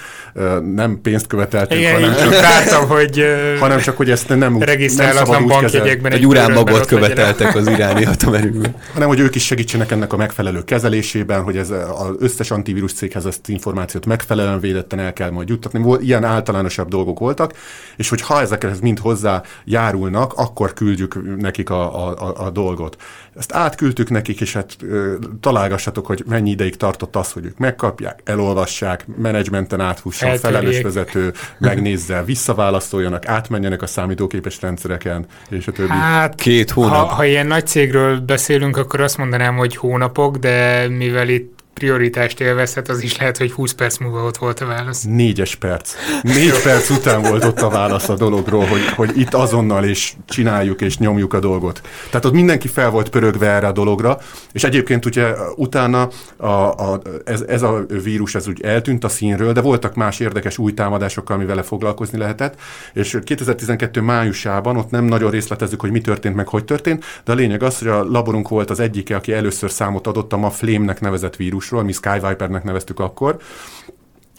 [0.74, 3.24] Nem pénzt követeltünk, Igen, hanem, csak, vártam, hogy,
[3.60, 8.74] hanem csak, hogy ezt nem, regisztrálatlan bankjegyekben egy urán magot követeltek az iráni atomerőműben.
[8.92, 13.26] Hanem, hogy ők is segítsenek ennek a megfelelő kezelésében, hogy ez az összes antivírus céghez
[13.26, 15.96] ezt információt megfelelően védetten el kell majd juttatni.
[16.00, 17.52] Ilyen általánosabb dolgok voltak,
[17.96, 23.02] és hogy ha ezekhez mind hozzá járulnak, akkor küldjük nekik a, a, a dolgot dolgot.
[23.36, 28.20] Ezt átküldtük nekik, és hát ö, találgassatok, hogy mennyi ideig tartott az, hogy ők megkapják,
[28.24, 35.88] elolvassák, menedzsmenten áthusson, felelős vezető, megnézze, visszaválaszoljanak, átmenjenek a számítógépes rendszereken, és a többi.
[35.88, 37.08] Hát, két hónap.
[37.08, 42.40] Ha, ha ilyen nagy cégről beszélünk, akkor azt mondanám, hogy hónapok, de mivel itt prioritást
[42.40, 45.02] élvezhet, az is lehet, hogy 20 perc múlva ott volt a válasz.
[45.02, 45.94] Négyes perc.
[46.22, 50.80] Négy perc után volt ott a válasz a dologról, hogy, hogy itt azonnal is csináljuk
[50.80, 51.80] és nyomjuk a dolgot.
[52.06, 54.18] Tehát ott mindenki fel volt pörögve erre a dologra,
[54.52, 59.52] és egyébként ugye utána a, a, ez, ez a vírus ez úgy eltűnt a színről,
[59.52, 62.60] de voltak más érdekes új támadásokkal, ami vele foglalkozni lehetett,
[62.92, 67.34] és 2012 májusában ott nem nagyon részletezzük, hogy mi történt, meg hogy történt, de a
[67.34, 71.00] lényeg az, hogy a laborunk volt az egyike, aki először számot adott a ma Flame-nek
[71.00, 73.36] nevezett vírus vírusról, mi Skyvipernek neveztük akkor,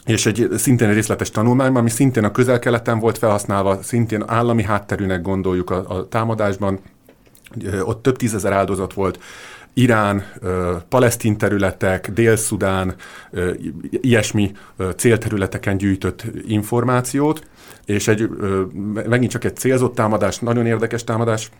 [0.04, 5.70] és egy szintén részletes tanulmányban, ami szintén a közel-keleten volt felhasználva, szintén állami hátterűnek gondoljuk
[5.70, 6.78] a, a támadásban,
[7.82, 9.18] ott több tízezer áldozat volt,
[9.74, 10.24] Irán,
[10.88, 12.94] palesztin területek, Dél-Szudán,
[13.90, 14.52] ilyesmi
[14.96, 17.46] célterületeken gyűjtött információt,
[17.84, 18.28] és egy,
[19.08, 21.50] megint csak egy célzott támadás, nagyon érdekes támadás,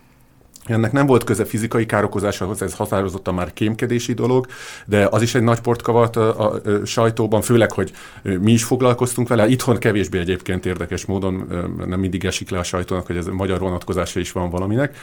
[0.67, 4.45] ennek nem volt köze fizikai károkozásához, ez határozottan már kémkedési dolog,
[4.85, 8.63] de az is egy nagy port kavart a, a, a sajtóban, főleg, hogy mi is
[8.63, 9.47] foglalkoztunk vele.
[9.47, 11.47] Itthon kevésbé egyébként érdekes módon,
[11.85, 14.97] nem mindig esik le a sajtónak, hogy ez magyar vonatkozása is van valaminek.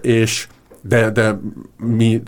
[0.00, 0.46] És
[0.88, 1.40] de, de
[1.76, 2.22] mi,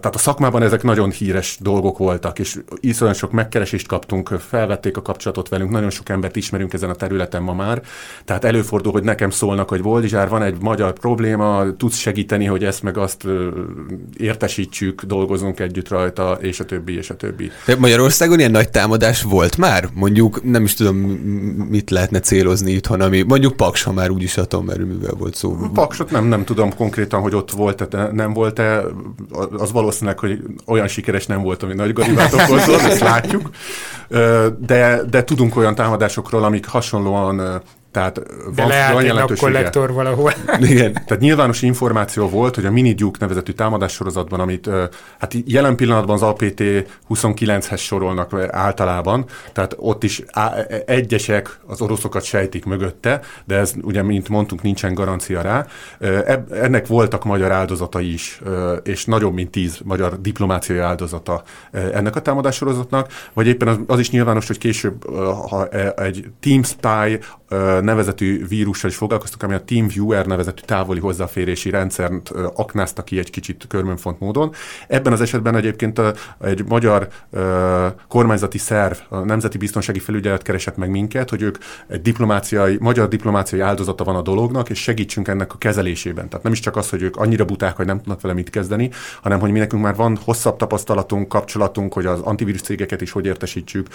[0.00, 5.02] tehát a szakmában ezek nagyon híres dolgok voltak, és iszonyat sok megkeresést kaptunk, felvették a
[5.02, 7.82] kapcsolatot velünk, nagyon sok embert ismerünk ezen a területen ma már,
[8.24, 12.82] tehát előfordul, hogy nekem szólnak, hogy Voldizsár, van egy magyar probléma, tudsz segíteni, hogy ezt
[12.82, 13.26] meg azt
[14.16, 17.50] értesítsük, dolgozunk együtt rajta, és a többi, és a többi.
[17.66, 19.88] De Magyarországon ilyen nagy támadás volt már?
[19.94, 20.96] Mondjuk nem is tudom,
[21.70, 25.56] mit lehetne célozni itthon, ami mondjuk Paks, ha már úgyis atomerőművel volt szó.
[25.74, 28.82] Paksot nem, nem tudom konkrétan, hogy ott volt volt-e, nem volt-e,
[29.58, 33.50] az valószínűleg, hogy olyan sikeres nem volt, ami nagy garibát okozott, ezt látjuk.
[34.58, 37.62] De, de tudunk olyan támadásokról, amik hasonlóan
[37.96, 38.20] tehát
[38.54, 40.32] De van, van egy kollektor valahol.
[40.60, 40.92] Igen.
[40.92, 44.70] Tehát nyilvános információ volt, hogy a Mini Duke nevezetű támadás sorozatban, amit
[45.18, 46.62] hát jelen pillanatban az APT
[47.08, 50.22] 29-hez sorolnak általában, tehát ott is
[50.86, 55.66] egyesek az oroszokat sejtik mögötte, de ez ugye, mint mondtunk, nincsen garancia rá.
[56.50, 58.40] Ennek voltak magyar áldozatai is,
[58.82, 63.98] és nagyobb, mint tíz magyar diplomáciai áldozata ennek a támadás sorozatnak, vagy éppen az, az
[63.98, 65.04] is nyilvános, hogy később,
[65.48, 67.18] ha e, egy Team Spy
[67.80, 73.64] nevezetű vírussal is foglalkoztak, ami a TeamViewer nevezetű távoli hozzáférési rendszert aknázta ki egy kicsit
[73.68, 74.52] körmönfont módon.
[74.88, 76.00] Ebben az esetben egyébként
[76.40, 77.08] egy magyar
[78.08, 83.60] kormányzati szerv, a Nemzeti Biztonsági Felügyelet keresett meg minket, hogy ők egy diplomáciai, magyar diplomáciai
[83.60, 86.28] áldozata van a dolognak, és segítsünk ennek a kezelésében.
[86.28, 88.90] Tehát nem is csak az, hogy ők annyira buták, hogy nem tudnak vele mit kezdeni,
[89.22, 93.26] hanem hogy mi nekünk már van hosszabb tapasztalatunk, kapcsolatunk, hogy az antivírus cégeket is hogy
[93.26, 93.86] értesítsük,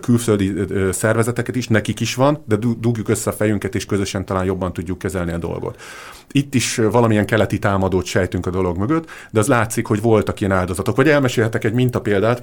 [0.00, 0.54] külföldi
[0.90, 2.56] szervezeteket is, nekik is van, de
[2.98, 5.80] dugjuk össze a fejünket, és közösen talán jobban tudjuk kezelni a dolgot.
[6.32, 10.52] Itt is valamilyen keleti támadót sejtünk a dolog mögött, de az látszik, hogy voltak ilyen
[10.52, 10.96] áldozatok.
[10.96, 12.42] Vagy elmesélhetek egy mintapéldát,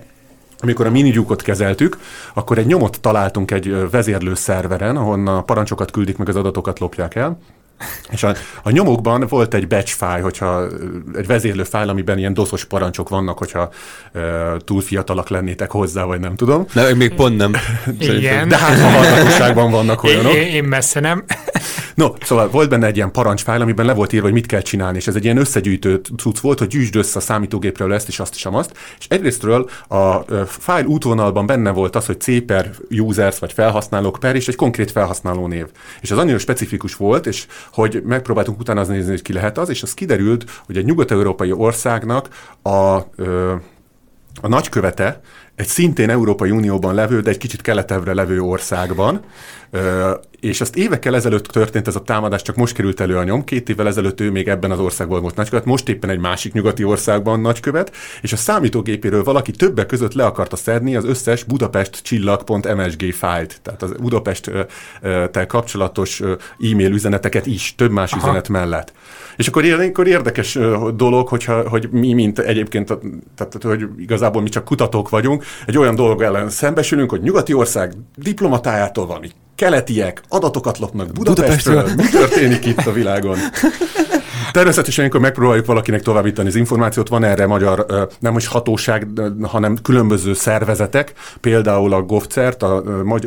[0.60, 1.98] amikor a minigyúkot kezeltük,
[2.34, 7.16] akkor egy nyomot találtunk egy vezérlő szerveren, ahonnan a parancsokat küldik meg az adatokat lopják
[7.16, 7.40] el,
[8.10, 10.68] És a, a nyomokban volt egy batch file, hogyha
[11.16, 13.70] egy vezérlő file, amiben ilyen doszos parancsok vannak, hogyha
[14.14, 14.22] uh,
[14.58, 16.66] túl fiatalak lennétek hozzá, vagy nem tudom.
[16.74, 17.54] Ne, még pont nem.
[18.00, 18.48] Igen.
[18.48, 20.34] De hát a hallgatóságban vannak olyanok.
[20.34, 21.24] Én, én messze nem.
[21.96, 24.98] No, szóval volt benne egy ilyen parancsfájl, amiben le volt írva, hogy mit kell csinálni,
[24.98, 28.36] és ez egy ilyen összegyűjtő cucc volt, hogy gyűjtsd össze a számítógépről ezt és azt
[28.36, 28.78] is azt.
[29.00, 34.36] És egyrésztről a fájl útvonalban benne volt az, hogy C per users vagy felhasználók per,
[34.36, 35.66] és egy konkrét felhasználó név.
[36.02, 39.70] És az annyira specifikus volt, és hogy megpróbáltunk utána az nézni, hogy ki lehet az,
[39.70, 42.30] és az kiderült, hogy egy nyugat-európai országnak
[42.62, 42.70] a,
[44.42, 45.22] a nagykövete
[45.56, 49.22] egy szintén Európai Unióban levő, de egy kicsit keletebbre levő országban,
[50.40, 53.44] és azt évekkel ezelőtt történt ez a támadás, csak most került elő a nyom.
[53.44, 56.84] Két évvel ezelőtt ő még ebben az országban volt nagykövet, most éppen egy másik nyugati
[56.84, 63.14] országban nagykövet, és a számítógépéről valaki többek között le akarta szedni az összes Budapest csillag.msg
[63.14, 66.22] fájlt, tehát az Budapest-tel kapcsolatos
[66.72, 68.22] e-mail üzeneteket is, több más Aha.
[68.22, 68.94] üzenet mellett.
[69.38, 70.58] És akkor, akkor érdekes
[70.96, 72.94] dolog, hogyha, hogy mi, mint egyébként,
[73.36, 77.94] tehát, hogy igazából mi csak kutatók vagyunk, egy olyan dolog ellen szembesülünk, hogy nyugati ország
[78.16, 81.84] diplomatájától valami keletiek adatokat lopnak Budapestről.
[81.84, 82.06] Budapestről.
[82.22, 83.38] Mi történik itt a világon?
[84.56, 87.86] Természetesen, amikor megpróbáljuk valakinek továbbítani az információt, van erre magyar,
[88.20, 89.08] nem most hatóság,
[89.42, 92.76] hanem különböző szervezetek, például a GovCert, a,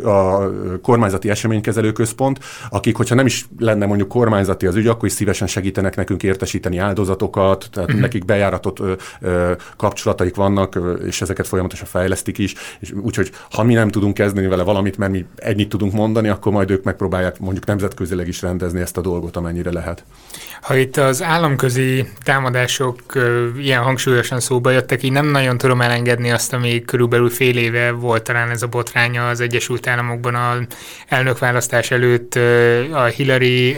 [0.05, 0.51] a
[0.83, 2.39] kormányzati eseménykezelő központ,
[2.71, 6.79] akik, hogyha nem is lenne mondjuk kormányzati az ügy, akkor is szívesen segítenek nekünk értesíteni
[6.79, 8.03] áldozatokat, tehát uh-huh.
[8.03, 13.75] nekik bejáratott ö, ö, kapcsolataik vannak, és ezeket folyamatosan fejlesztik is, és úgyhogy ha mi
[13.75, 17.67] nem tudunk kezdeni vele valamit, mert mi ennyit tudunk mondani, akkor majd ők megpróbálják mondjuk
[17.67, 20.05] nemzetközileg is rendezni ezt a dolgot, amennyire lehet.
[20.61, 23.01] Ha itt az államközi támadások
[23.59, 28.23] ilyen hangsúlyosan szóba jöttek, így nem nagyon tudom elengedni azt, ami körülbelül fél éve volt
[28.23, 30.59] talán ez a botránya az Egyesült Államokban a
[31.09, 32.35] elnökválasztás előtt,
[32.93, 33.77] a Hillary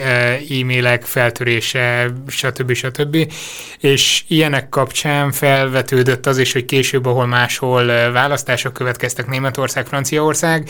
[0.49, 2.73] e-mailek feltörése, stb.
[2.73, 3.33] stb.
[3.79, 10.69] És ilyenek kapcsán felvetődött az is, hogy később, ahol máshol választások következtek Németország, Franciaország,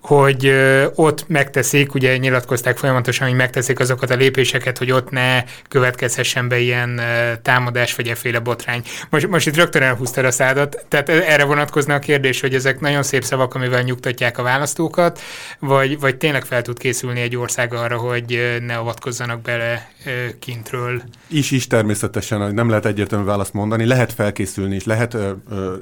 [0.00, 0.52] hogy
[0.94, 6.58] ott megteszik, ugye nyilatkozták folyamatosan, hogy megteszik azokat a lépéseket, hogy ott ne következhessen be
[6.58, 7.00] ilyen
[7.42, 8.82] támadás vagy efféle botrány.
[9.10, 13.02] Most, most itt rögtön elhúztad a szádat, tehát erre vonatkozna a kérdés, hogy ezek nagyon
[13.02, 15.20] szép szavak, amivel nyugtatják a választókat,
[15.58, 19.90] vagy, vagy tényleg fel tud készülni egy ország arra, hogy ne avatkozzanak bele
[20.38, 21.02] kintről?
[21.28, 25.74] Is, is természetesen, nem lehet egyértelmű választ mondani, lehet felkészülni, és lehet ö, ö,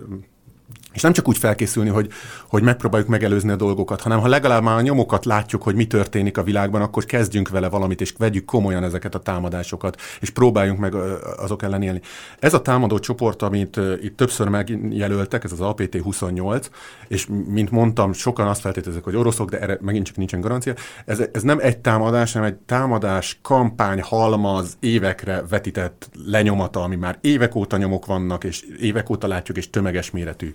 [0.96, 2.08] és nem csak úgy felkészülni, hogy,
[2.48, 6.38] hogy megpróbáljuk megelőzni a dolgokat, hanem ha legalább már a nyomokat látjuk, hogy mi történik
[6.38, 10.94] a világban, akkor kezdjünk vele valamit, és vegyük komolyan ezeket a támadásokat, és próbáljunk meg
[11.36, 12.00] azok ellen élni.
[12.38, 16.66] Ez a támadó csoport, amit itt többször megjelöltek, ez az APT-28,
[17.08, 20.74] és mint mondtam, sokan azt feltételezik, hogy oroszok, de erre megint csak nincsen garancia.
[21.04, 27.18] Ez, ez nem egy támadás, hanem egy támadás, kampány, halmaz, évekre vetített lenyomata, ami már
[27.20, 30.54] évek óta nyomok vannak, és évek óta látjuk, és tömeges méretű.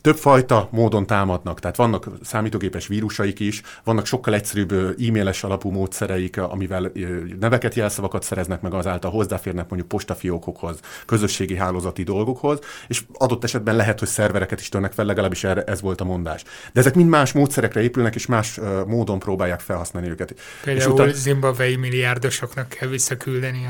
[0.00, 6.92] Többfajta módon támadnak, tehát vannak számítógépes vírusaik is, vannak sokkal egyszerűbb e-mailes alapú módszereik, amivel
[7.40, 13.98] neveket, jelszavakat szereznek meg, azáltal hozzáférnek mondjuk postafiókokhoz, közösségi hálózati dolgokhoz, és adott esetben lehet,
[13.98, 16.42] hogy szervereket is törnek fel, legalábbis erre ez volt a mondás.
[16.72, 20.34] De ezek mind más módszerekre épülnek, és más módon próbálják felhasználni őket.
[20.64, 21.12] Például utána...
[21.12, 23.68] zimbabwei milliárdosoknak kell visszaküldeni.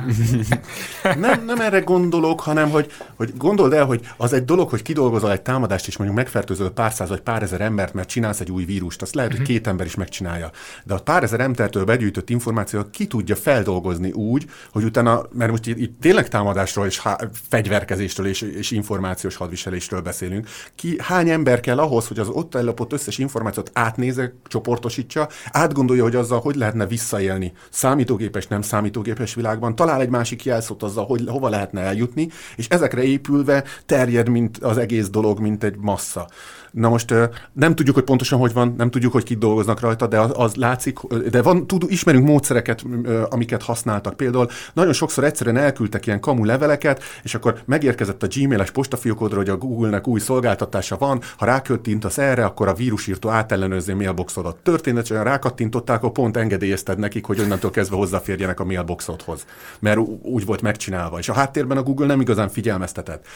[1.03, 1.15] A...
[1.19, 5.33] nem, nem erre gondolok, hanem hogy, hogy gondold el, hogy az egy dolog, hogy kidolgozol
[5.33, 8.65] egy támadást, és mondjuk megfertőzöl pár száz vagy pár ezer embert, mert csinálsz egy új
[8.65, 9.49] vírust, azt lehet, hogy mhm.
[9.49, 10.51] két ember is megcsinálja.
[10.85, 15.67] De a pár ezer embertől begyűjtött információt ki tudja feldolgozni úgy, hogy utána, mert most
[15.67, 21.61] itt, itt tényleg támadásról és há, fegyverkezésről és, és információs hadviselésről beszélünk, ki hány ember
[21.61, 26.87] kell ahhoz, hogy az ott ellopott összes információt átnéze, csoportosítsa, átgondolja, hogy azzal hogy lehetne
[26.87, 32.67] visszaélni számítógépes, nem számítógépes világban, talál egy másik jelszót azzal, hogy hova lehetne eljutni, és
[32.69, 36.29] ezekre épülve terjed, mint az egész dolog, mint egy massza.
[36.73, 37.15] Na most
[37.53, 40.55] nem tudjuk, hogy pontosan hogy van, nem tudjuk, hogy kik dolgoznak rajta, de az, az
[40.55, 40.99] látszik,
[41.31, 42.85] de van, tud, ismerünk módszereket,
[43.31, 44.17] amiket használtak.
[44.17, 49.49] Például nagyon sokszor egyszerűen elküldtek ilyen kamu leveleket, és akkor megérkezett a Gmail-es postafiókodra, hogy
[49.49, 54.57] a Google-nek új szolgáltatása van, ha rákattintasz erre, akkor a vírusírtó átellenőrzi a mailboxodat.
[54.57, 59.45] Történetesen rákattintották, akkor pont engedélyezted nekik, hogy onnantól kezdve hozzáférjenek a mailboxodhoz.
[59.81, 61.19] Mert úgy volt megcsinálva.
[61.19, 63.27] És a háttérben a Google nem igazán figyelmeztetett.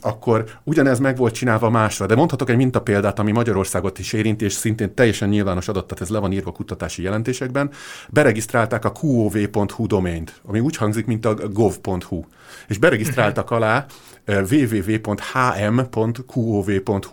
[0.00, 4.52] Akkor ugyanez meg volt csinálva másra, de mondhatok egy mintapéldát, ami Magyarországot is érinti, és
[4.52, 7.70] szintén teljesen nyilvános adat, tehát ez le van írva kutatási jelentésekben.
[8.10, 12.24] Beregisztrálták a qov.hu domént, ami úgy hangzik, mint a gov.hu.
[12.68, 13.86] És beregisztráltak alá
[14.26, 15.20] www.hm.qov.hu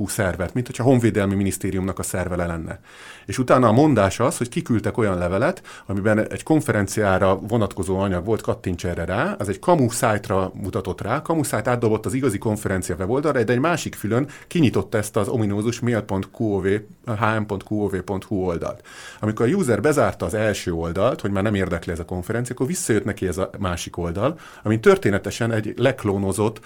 [0.07, 2.79] szervert, mint hogyha a Honvédelmi Minisztériumnak a szervele lenne.
[3.25, 8.41] És utána a mondás az, hogy kiküldtek olyan levelet, amiben egy konferenciára vonatkozó anyag volt,
[8.41, 12.95] kattints erre rá, az egy kamu szájtra mutatott rá, kamu szájt átdobott az igazi konferencia
[12.95, 16.65] weboldalra, de egy másik fülön kinyitott ezt az ominózus mail.qov,
[17.05, 18.87] hm.qov.hu oldalt.
[19.19, 22.67] Amikor a user bezárta az első oldalt, hogy már nem érdekli ez a konferencia, akkor
[22.67, 24.79] visszajött neki ez a másik oldal, ami
[25.23, 26.59] történetesen egy leklónozott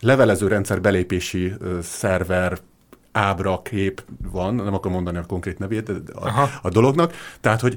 [0.00, 2.58] levelező rendszer belépési szerver
[3.12, 7.76] ábra, kép van, nem akarom mondani a konkrét nevét a, a dolognak, tehát, hogy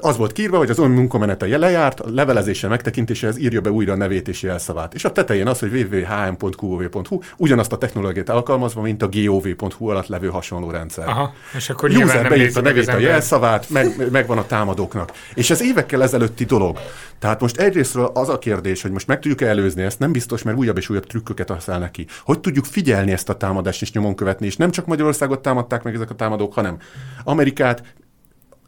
[0.00, 3.96] az volt kírva, hogy az ön munkamenete lejárt, a levelezése megtekintéséhez írja be újra a
[3.96, 4.94] nevét és jelszavát.
[4.94, 10.28] És a tetején az, hogy www.hm.qov.hu ugyanazt a technológiát alkalmazva, mint a gov.hu alatt levő
[10.28, 11.08] hasonló rendszer.
[11.08, 15.12] Aha, és akkor User beírta a nevét, a jelszavát, meg, megvan a támadóknak.
[15.34, 16.78] És ez évekkel ezelőtti dolog.
[17.18, 20.58] Tehát most egyrésztről az a kérdés, hogy most meg tudjuk előzni ezt, nem biztos, mert
[20.58, 22.06] újabb és újabb trükköket használ neki.
[22.24, 25.94] Hogy tudjuk figyelni ezt a támadást és nyomon követni, és nem csak Magyarországot támadták meg
[25.94, 26.78] ezek a támadók, hanem
[27.24, 27.82] Amerikát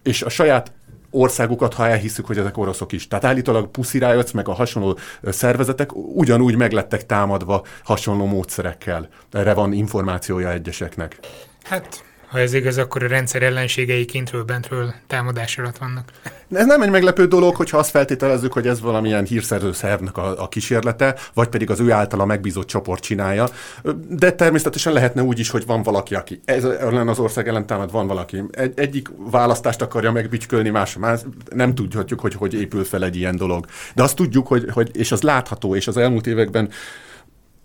[0.03, 0.73] és a saját
[1.11, 3.09] országukat, ha elhiszük, hogy ezek oroszok is.
[3.09, 9.09] Tehát állítólag Pussy Riots, meg a hasonló szervezetek ugyanúgy meglettek támadva hasonló módszerekkel.
[9.33, 11.19] Erre van információja egyeseknek.
[11.63, 16.13] Hát ha ez igaz, akkor a rendszer ellenségei kintről, bentről támadás alatt vannak.
[16.53, 20.49] Ez nem egy meglepő dolog, hogyha azt feltételezzük, hogy ez valamilyen hírszerző szervnek a, a
[20.49, 23.49] kísérlete, vagy pedig az ő általa megbízott csoport csinálja.
[24.09, 27.91] De természetesen lehetne úgy is, hogy van valaki, aki ez ellen az ország ellen támad,
[27.91, 28.43] van valaki.
[28.51, 31.21] Egy, egyik választást akarja megbücskölni, más, más
[31.51, 33.67] nem tudhatjuk, hogy hogy épül fel egy ilyen dolog.
[33.95, 36.71] De azt tudjuk, hogy, hogy és az látható, és az elmúlt években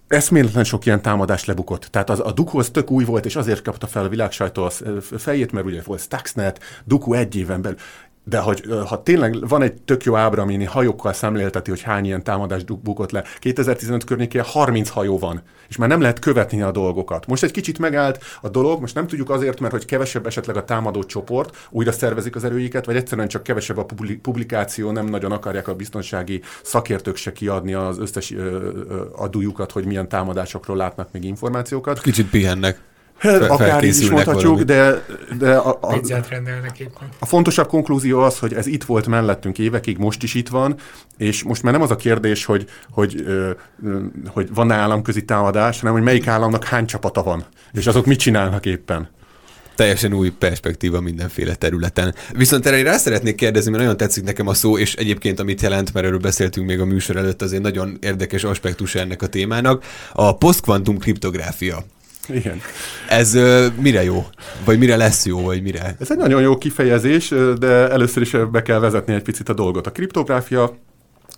[0.09, 1.85] eszméletlen sok ilyen támadást lebukott.
[1.85, 4.69] Tehát az, a Duku az tök új volt, és azért kapta fel a világsajtó a
[5.17, 7.77] fejét, mert ugye volt Stuxnet, Duku egy éven belül.
[8.29, 12.23] De hogy ha tényleg van egy tök jó ábra, ami hajókkal szemlélteti, hogy hány ilyen
[12.23, 17.27] támadást bukott le, 2015 környékén 30 hajó van, és már nem lehet követni a dolgokat.
[17.27, 20.65] Most egy kicsit megállt a dolog, most nem tudjuk azért, mert hogy kevesebb esetleg a
[20.65, 23.85] támadó csoport, újra szervezik az erőiket, vagy egyszerűen csak kevesebb a
[24.21, 28.33] publikáció, nem nagyon akarják a biztonsági szakértők se kiadni az összes
[29.15, 32.01] adójukat, hogy milyen támadásokról látnak még információkat.
[32.01, 32.79] Kicsit pihennek.
[33.19, 35.05] Hát, akár így is mondhatjuk, de,
[35.37, 36.01] de a, a,
[37.19, 40.75] a fontosabb konklúzió az, hogy ez itt volt mellettünk évekig, most is itt van,
[41.17, 43.25] és most már nem az a kérdés, hogy, hogy,
[44.27, 48.65] hogy van-e államközi támadás, hanem hogy melyik államnak hány csapata van, és azok mit csinálnak
[48.65, 49.09] éppen
[49.79, 52.15] teljesen új perspektíva mindenféle területen.
[52.31, 55.93] Viszont erre rá szeretnék kérdezni, mert nagyon tetszik nekem a szó, és egyébként amit jelent,
[55.93, 60.37] mert erről beszéltünk még a műsor előtt, azért nagyon érdekes aspektus ennek a témának, a
[60.37, 61.85] posztkvantum kriptográfia.
[62.27, 62.61] Igen.
[63.09, 64.25] Ez uh, mire jó?
[64.65, 65.95] Vagy mire lesz jó, vagy mire?
[65.99, 69.87] Ez egy nagyon jó kifejezés, de először is be kell vezetni egy picit a dolgot.
[69.87, 70.77] A kriptográfia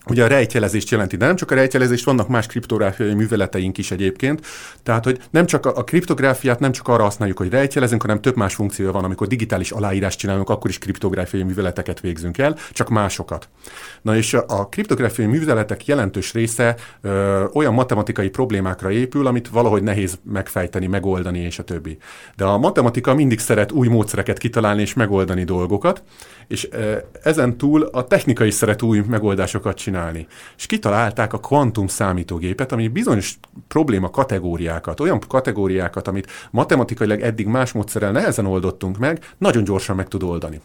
[0.08, 4.46] ugye a rejtjelezést jelenti, de nem csak a rejtjelezést, vannak más kriptográfiai műveleteink is egyébként.
[4.84, 8.36] Tehát, hogy nem csak a, a kriptográfiát nem csak arra használjuk, hogy rejtjelezünk, hanem több
[8.36, 13.50] más funkciója van, amikor digitális aláírást csinálunk, akkor is kriptográfiai műveleteket végzünk el, csak másokat.
[14.02, 20.20] Na és a kriptográfiai műveletek jelentős része ö, olyan matematikai problémákra épül, amit valahogy nehéz
[20.24, 21.98] megfejteni, megoldani, és a többi.
[22.36, 26.04] De a matematika mindig szeret új módszereket kitalálni és megoldani dolgokat,
[26.48, 30.28] és ö, ezen túl a technika is szeret új megoldásokat csinálni csinálni.
[30.58, 37.72] És kitalálták a kvantum számítógépet, ami bizonyos probléma kategóriákat, olyan kategóriákat, amit matematikailag eddig más
[37.72, 40.62] módszerrel nehezen oldottunk meg, nagyon gyorsan meg tud oldani.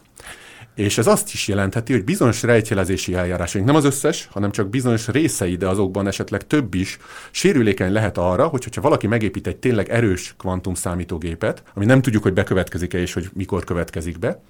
[0.75, 5.07] És ez azt is jelentheti, hogy bizonyos rejtjelezési eljárásaink, nem az összes, hanem csak bizonyos
[5.07, 6.97] részei, de azokban esetleg több is,
[7.31, 12.23] sérülékeny lehet arra, hogy hogyha valaki megépít egy tényleg erős kvantum számítógépet, ami nem tudjuk,
[12.23, 14.41] hogy bekövetkezik-e és hogy mikor következik be,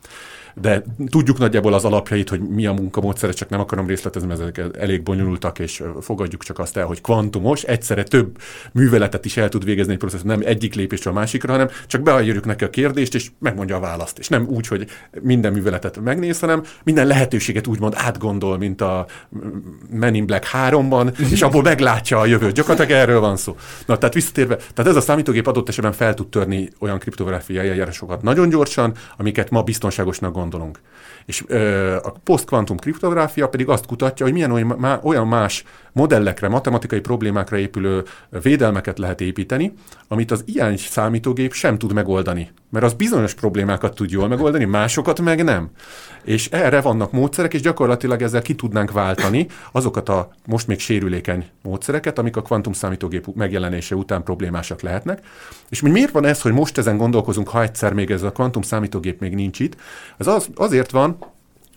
[0.55, 4.61] de tudjuk nagyjából az alapjait, hogy mi a munkamódszere, csak nem akarom részletezni, mert ezek
[4.79, 8.37] elég bonyolultak, és fogadjuk csak azt el, hogy kvantumos, egyszerre több
[8.71, 12.45] műveletet is el tud végezni egy processzor, nem egyik lépésről a másikra, hanem csak beadjuk
[12.45, 14.19] neki a kérdést, és megmondja a választ.
[14.19, 14.87] És nem úgy, hogy
[15.21, 19.05] minden műveletet megnéz, hanem minden lehetőséget úgymond átgondol, mint a
[19.91, 22.53] Men in Black 3-ban, és abból meglátja a jövőt.
[22.53, 23.55] Gyakorlatilag erről van szó.
[23.85, 28.21] Na, tehát visszatérve, tehát ez a számítógép adott esetben fel tud törni olyan kriptográfiai eljárásokat
[28.21, 30.79] nagyon gyorsan, amiket ma biztonságosnak gondol gondolunk.
[31.25, 35.63] És ö, a posztkvantum kriptográfia pedig azt kutatja, hogy milyen olyan, olyan más
[35.97, 38.03] modellekre, matematikai problémákra épülő
[38.41, 39.73] védelmeket lehet építeni,
[40.07, 45.21] amit az ilyen számítógép sem tud megoldani mert az bizonyos problémákat tud jól megoldani, másokat
[45.21, 45.69] meg nem.
[46.23, 51.45] És erre vannak módszerek, és gyakorlatilag ezzel ki tudnánk váltani azokat a most még sérülékeny
[51.61, 55.25] módszereket, amik a kvantum számítógép megjelenése után problémásak lehetnek.
[55.69, 59.19] És miért van ez, hogy most ezen gondolkozunk, ha egyszer még ez a kvantum számítógép
[59.19, 59.75] még nincs itt?
[60.17, 61.17] Ez az, azért van,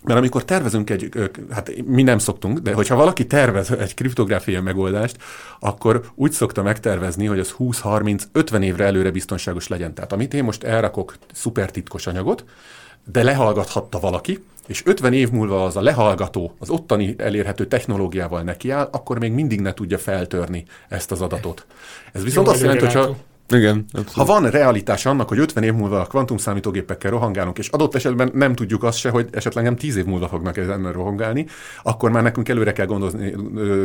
[0.03, 1.09] mert amikor tervezünk egy,
[1.51, 5.17] hát mi nem szoktunk, de hogyha valaki tervez egy kriptográfiai megoldást,
[5.59, 9.93] akkor úgy szokta megtervezni, hogy az 20-30-50 évre előre biztonságos legyen.
[9.93, 12.45] Tehát amit én most elrakok szuper titkos anyagot,
[13.11, 18.89] de lehallgathatta valaki, és 50 év múlva az a lehallgató az ottani elérhető technológiával nekiáll,
[18.91, 21.65] akkor még mindig ne tudja feltörni ezt az adatot.
[22.11, 23.15] Ez viszont Jó, azt jelenti, hogyha
[23.53, 24.11] igen, abszolút.
[24.11, 28.31] Ha van realitás annak, hogy 50 év múlva a kvantum számítógépekkel rohangálunk, és adott esetben
[28.33, 31.45] nem tudjuk azt se, hogy esetleg nem 10 év múlva fognak ezen rohangálni,
[31.83, 32.85] akkor már nekünk előre kell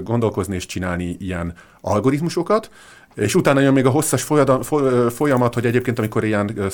[0.05, 2.71] gondolkozni és csinálni ilyen algoritmusokat,
[3.17, 4.27] és utána jön még a hosszas
[5.09, 6.71] folyamat, hogy egyébként amikor ilyen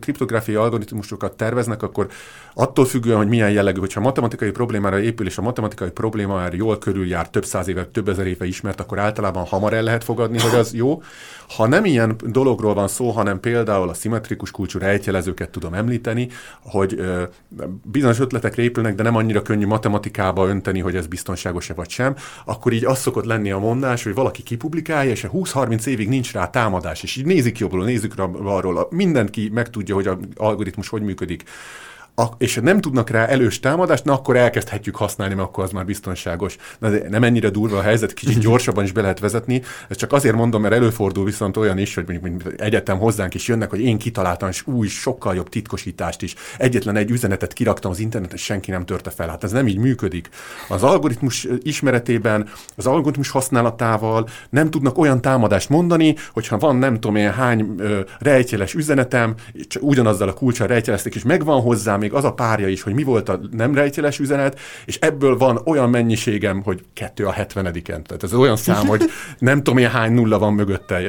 [0.00, 2.08] kriptográfiai algoritmusokat terveznek, akkor
[2.54, 6.78] attól függően, hogy milyen jellegű, hogyha matematikai problémára épül, és a matematikai probléma már jól
[6.78, 10.58] körüljár, több száz éve, több ezer éve ismert, akkor általában hamar el lehet fogadni, hogy
[10.58, 11.02] az jó.
[11.48, 16.28] Ha nem ilyen dologról van szó, hanem például a szimmetrikus kulcsú rejtjelezőket tudom említeni,
[16.62, 17.00] hogy
[17.82, 22.14] bizonyos ötletek épülnek, de nem annyira könnyű matematikába önteni, hogy ez biztonságos-e vagy sem,
[22.44, 25.24] akkor így az szokott lenni a mondás, hogy valaki kipublikálja, és
[25.78, 30.16] 20-30 évig nincs rá támadás, és így nézik jobbról, nézik arról, mindenki megtudja, hogy az
[30.34, 31.44] algoritmus hogy működik
[32.16, 35.84] a, és nem tudnak rá elős támadást, na akkor elkezdhetjük használni, mert akkor az már
[35.84, 36.56] biztonságos.
[36.78, 39.62] Na de nem ennyire durva a helyzet, kicsit gyorsabban is be lehet vezetni.
[39.88, 43.48] Ez csak azért mondom, mert előfordul viszont olyan is, hogy mondjuk, mondjuk egyetem hozzánk is
[43.48, 46.34] jönnek, hogy én kitaláltam és új, sokkal jobb titkosítást is.
[46.58, 49.28] Egyetlen egy üzenetet kiraktam az interneten, senki nem törte fel.
[49.28, 50.28] Hát ez nem így működik.
[50.68, 57.16] Az algoritmus ismeretében, az algoritmus használatával nem tudnak olyan támadást mondani, hogyha van nem tudom
[57.16, 59.34] én hány ö, rejtjeles üzenetem,
[59.80, 63.28] ugyanazzal a kulcsal rejtjelezték, és megvan hozzá még az a párja is, hogy mi volt
[63.28, 68.02] a nem rejtjeles üzenet, és ebből van olyan mennyiségem, hogy kettő a hetvenediken.
[68.02, 69.02] Tehát ez olyan szám, hogy
[69.38, 71.00] nem tudom én hány nulla van mögötte.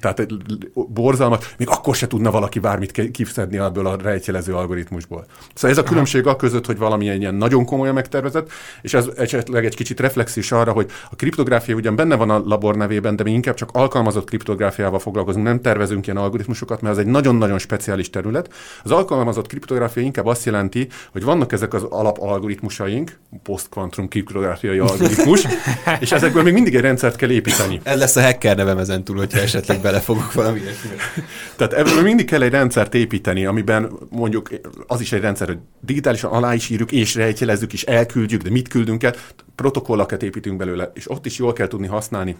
[0.00, 0.26] Tehát
[0.74, 5.26] borzalmat, még akkor se tudna valaki bármit kifszedni ebből a rejtjelező algoritmusból.
[5.54, 8.50] Szóval ez a különbség a között, hogy valamilyen ilyen nagyon komolyan megtervezett,
[8.82, 12.76] és ez esetleg egy kicsit reflexis arra, hogy a kriptográfia ugyan benne van a labor
[12.76, 17.10] nevében, de mi inkább csak alkalmazott kriptográfiával foglalkozunk, nem tervezünk ilyen algoritmusokat, mert ez egy
[17.10, 18.52] nagyon-nagyon speciális terület.
[18.82, 25.46] Az alkalmazott kriptográfia kriptográfia inkább azt jelenti, hogy vannak ezek az alapalgoritmusaink, posztkvantum kriptográfiai algoritmus,
[26.00, 27.80] és ezekből még mindig egy rendszert kell építeni.
[27.82, 30.60] Ez lesz a hacker nevem ezen túl, hogyha esetleg belefogok valami
[31.56, 34.50] Tehát ebből mindig kell egy rendszert építeni, amiben mondjuk
[34.86, 38.68] az is egy rendszer, hogy digitálisan alá is írjuk, és rejtjelezzük, és elküldjük, de mit
[38.68, 39.14] küldünk el,
[39.54, 42.36] protokollakat építünk belőle, és ott is jól kell tudni használni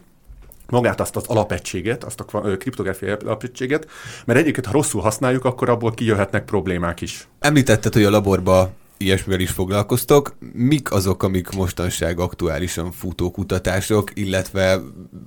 [0.69, 3.89] magát azt az alapegységet, azt a kriptográfiai alapegységet,
[4.25, 7.29] mert egyébként, ha rosszul használjuk, akkor abból kijöhetnek problémák is.
[7.39, 10.37] Említetted, hogy a laborba ilyesmivel is foglalkoztok.
[10.53, 14.81] Mik azok, amik mostanság aktuálisan futó kutatások, illetve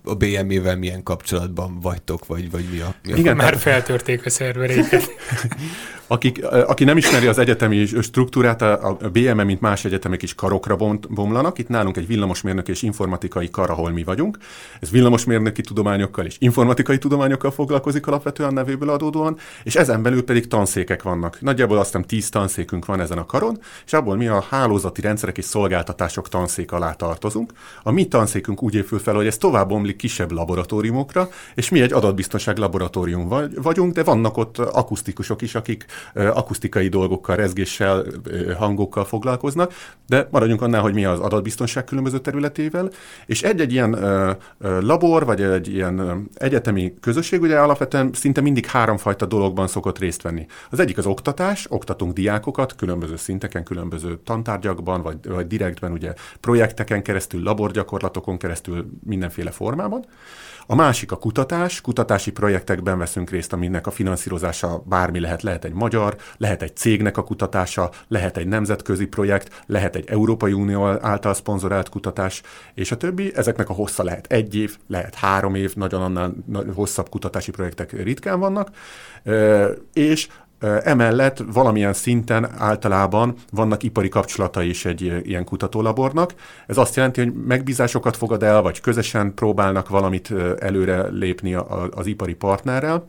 [0.03, 2.95] a BME-vel milyen kapcsolatban vagytok, vagy, vagy mi a...
[3.03, 5.09] Mi a Igen, már feltörték a szerveréket.
[6.09, 10.75] Akik, aki nem ismeri az egyetemi struktúrát, a BME, mint más egyetemek is karokra
[11.09, 11.57] bomlanak.
[11.57, 14.37] Itt nálunk egy villamosmérnök és informatikai kar, ahol mi vagyunk.
[14.79, 21.03] Ez villamosmérnöki tudományokkal és informatikai tudományokkal foglalkozik alapvetően nevéből adódóan, és ezen belül pedig tanszékek
[21.03, 21.41] vannak.
[21.41, 25.37] Nagyjából azt hiszem 10 tanszékünk van ezen a karon, és abból mi a hálózati rendszerek
[25.37, 27.51] és szolgáltatások tanszék alá tartozunk.
[27.83, 31.93] A mi tanszékünk úgy épül fel, hogy ez tovább omlik kisebb laboratóriumokra, és mi egy
[31.93, 38.05] adatbiztonság laboratórium vagyunk, de vannak ott akusztikusok is, akik akusztikai dolgokkal, rezgéssel,
[38.57, 39.73] hangokkal foglalkoznak,
[40.07, 42.89] de maradjunk annál, hogy mi az adatbiztonság különböző területével,
[43.25, 43.97] és egy-egy ilyen
[44.59, 50.45] labor, vagy egy ilyen egyetemi közösség ugye alapvetően szinte mindig háromfajta dologban szokott részt venni.
[50.69, 57.03] Az egyik az oktatás, oktatunk diákokat különböző szinteken, különböző tantárgyakban, vagy, vagy direktben ugye projekteken
[57.03, 60.05] keresztül, laborgyakorlatokon keresztül mindenféle formában.
[60.69, 65.73] A másik a kutatás, kutatási projektekben veszünk részt, aminek a finanszírozása bármi lehet, lehet egy
[65.73, 71.33] magyar, lehet egy cégnek a kutatása, lehet egy nemzetközi projekt, lehet egy Európai Unió által
[71.33, 72.41] szponzorált kutatás,
[72.73, 73.31] és a többi.
[73.35, 76.33] Ezeknek a hossza lehet egy év, lehet három év, nagyon annál
[76.73, 78.69] hosszabb kutatási projektek ritkán vannak,
[79.93, 80.27] és
[80.59, 86.33] Emellett valamilyen szinten általában vannak ipari kapcsolatai is egy ilyen kutatólabornak.
[86.67, 91.53] Ez azt jelenti, hogy megbízásokat fogad el, vagy közösen próbálnak valamit előre lépni
[91.91, 93.07] az ipari partnerrel.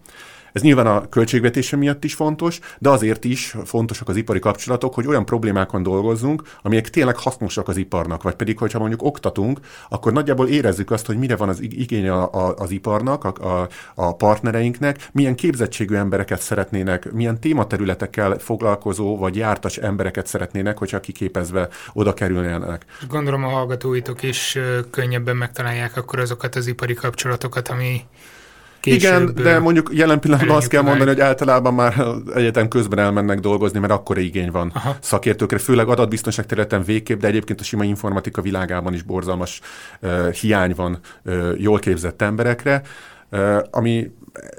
[0.53, 5.07] Ez nyilván a költségvetése miatt is fontos, de azért is fontosak az ipari kapcsolatok, hogy
[5.07, 10.49] olyan problémákon dolgozzunk, amelyek tényleg hasznosak az iparnak, vagy pedig, hogyha mondjuk oktatunk, akkor nagyjából
[10.49, 15.09] érezzük azt, hogy mire van az igény a, a, az iparnak, a, a, a partnereinknek,
[15.13, 22.85] milyen képzettségű embereket szeretnének, milyen tématerületekkel foglalkozó vagy jártas embereket szeretnének, hogyha kiképezve oda kerülnének.
[23.09, 24.59] Gondolom a hallgatóitok is
[24.91, 28.01] könnyebben megtalálják akkor azokat az ipari kapcsolatokat, ami
[28.81, 32.05] Később, Igen, de mondjuk jelen pillanatban azt kell mondani, hogy általában már
[32.35, 34.97] egyetem közben elmennek dolgozni, mert akkora igény van Aha.
[35.01, 39.61] szakértőkre, főleg adatbiztonság területen végképp, de egyébként a sima informatika világában is borzalmas
[40.01, 42.83] uh, hiány van uh, jól képzett emberekre,
[43.31, 44.11] uh, ami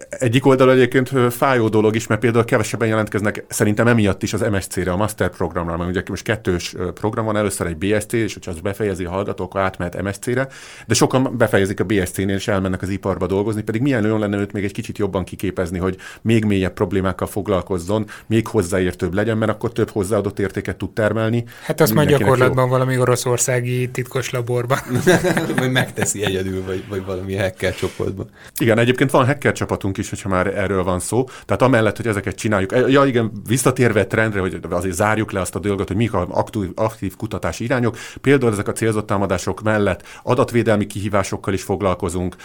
[0.09, 4.91] egyik oldal egyébként fájó dolog is, mert például kevesebben jelentkeznek szerintem emiatt is az MSC-re,
[4.91, 8.59] a Master programra, mert ugye most kettős program van, először egy BSC, és hogyha az
[8.59, 10.47] befejezi a hallgató, akkor átmehet MSC-re,
[10.87, 14.51] de sokan befejezik a BSC-nél, és elmennek az iparba dolgozni, pedig milyen olyan lenne őt
[14.51, 19.71] még egy kicsit jobban kiképezni, hogy még mélyebb problémákkal foglalkozzon, még hozzáértőbb legyen, mert akkor
[19.71, 21.43] több hozzáadott értéket tud termelni.
[21.63, 22.71] Hát azt majd gyakorlatban jó.
[22.71, 24.77] valami oroszországi titkos laborban.
[25.57, 28.29] vagy megteszi egyedül, vagy, vagy valami hacker csoportban.
[28.59, 31.23] Igen, egyébként van hacker csapatunk is, hogyha már erről van szó.
[31.45, 35.55] Tehát amellett, hogy ezeket csináljuk, e, ja igen, visszatérve trendre, hogy azért zárjuk le azt
[35.55, 37.97] a dolgot, hogy mik a aktív, aktív kutatási irányok.
[38.21, 42.35] Például ezek a célzott támadások mellett adatvédelmi kihívásokkal is foglalkozunk.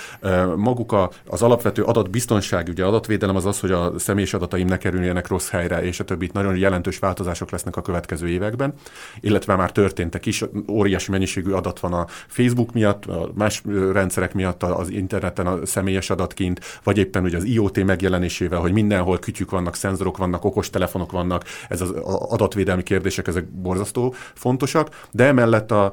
[0.56, 5.28] Maguk a, az alapvető adatbiztonság, ugye adatvédelem az az, hogy a személyes adataim ne kerüljenek
[5.28, 6.30] rossz helyre, és a többi.
[6.32, 8.74] Nagyon jelentős változások lesznek a következő években,
[9.20, 10.44] illetve már történtek is.
[10.70, 13.62] Óriási mennyiségű adat van a Facebook miatt, a más
[13.92, 19.18] rendszerek miatt az interneten a személyes adatkint, vagy éppen ugye az IoT megjelenésével, hogy mindenhol
[19.18, 21.90] kütyük vannak, szenzorok vannak, okostelefonok vannak, ez az
[22.28, 25.92] adatvédelmi kérdések, ezek borzasztó fontosak, de emellett a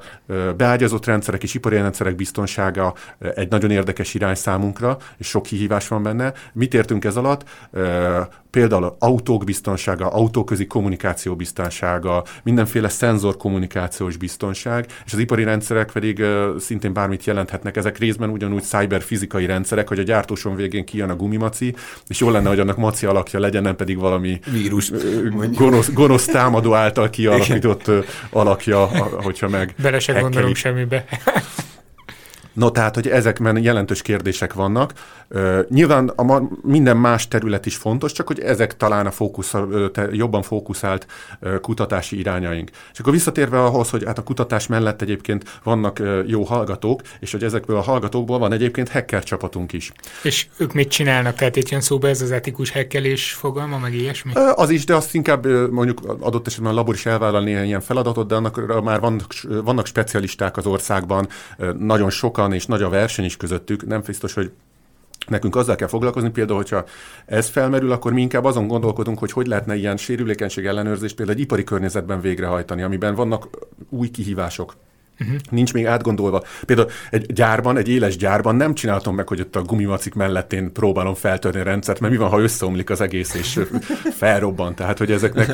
[0.58, 2.94] beágyazott rendszerek és ipari rendszerek biztonsága
[3.36, 6.34] egy nagyon érdekes irány számunkra, és sok kihívás van benne.
[6.54, 7.44] Mit értünk ez alatt?
[8.52, 16.24] például autók biztonsága, autóközi kommunikáció biztonsága, mindenféle szenzor kommunikációs biztonság, és az ipari rendszerek pedig
[16.58, 17.78] szintén bármit jelenthetnek.
[17.78, 21.76] Ezek részben ugyanúgy cyberfizikai rendszerek, hogy a gyártóson végén kijön a gumimaci,
[22.08, 24.92] és jó lenne, hogy annak maci alakja legyen, nem pedig valami vírus,
[25.54, 27.92] gonosz, gonosz támadó által kialakított
[28.30, 28.86] alakja,
[29.24, 29.74] hogyha meg.
[29.82, 31.06] Bele se gondolunk semmibe.
[32.54, 34.94] No, tehát, hogy ezekben jelentős kérdések vannak.
[35.70, 39.54] Nyilván a minden más terület is fontos, csak hogy ezek talán a fókusz,
[39.94, 41.08] te, jobban fókuszált
[41.62, 42.70] kutatási irányaink.
[42.94, 47.44] És akkor visszatérve ahhoz, hogy hát a kutatás mellett egyébként vannak jó hallgatók, és hogy
[47.44, 49.92] ezekből a hallgatókból van egyébként hacker csapatunk is.
[50.24, 51.36] És ők mit csinálnak?
[51.36, 54.32] Tehát itt jön szóba ez az etikus hackelés fogalma, meg ilyesmi?
[54.56, 58.28] Az is, de azt inkább mondjuk adott esetben a labor is elvállal néhány ilyen feladatot,
[58.28, 59.34] de annak már vannak,
[59.64, 61.28] vannak specialisták az országban,
[61.78, 64.52] nagyon sokan sokan, és nagy a verseny is közöttük, nem biztos, hogy
[65.28, 66.86] Nekünk azzal kell foglalkozni, például, hogyha
[67.26, 71.44] ez felmerül, akkor mi inkább azon gondolkodunk, hogy hogy lehetne ilyen sérülékenység ellenőrzést például egy
[71.44, 73.48] ipari környezetben végrehajtani, amiben vannak
[73.90, 74.76] új kihívások.
[75.22, 75.40] Uh-huh.
[75.50, 76.44] Nincs még átgondolva.
[76.66, 80.72] Például egy gyárban, egy éles gyárban nem csináltam meg, hogy ott a gumimacik mellett én
[80.74, 83.60] próbálom feltörni a rendszert, mert mi van, ha összeomlik az egész és
[84.12, 84.76] felrobban.
[84.76, 85.52] Tehát, hogy ezeknek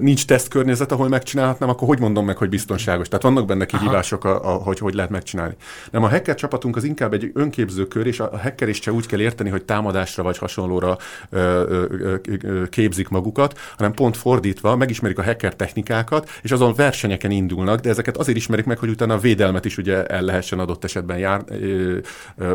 [0.00, 3.08] nincs tesztkörnyezet, ahol megcsinálhatnám, akkor hogy mondom meg, hogy biztonságos?
[3.08, 5.54] Tehát vannak benne kihívások, a, a, hogy hogy lehet megcsinálni.
[5.90, 9.06] Nem, a hacker csapatunk az inkább egy önképző kör, és a hacker is csak úgy
[9.06, 10.98] kell érteni, hogy támadásra vagy hasonlóra
[11.30, 17.30] ö, ö, ö, képzik magukat, hanem pont fordítva megismerik a hacker technikákat, és azon versenyeken
[17.30, 20.84] indulnak, de ezeket azért ismerik meg, hogy utána a védelmet is ugye el lehessen adott
[20.84, 21.44] esetben jár,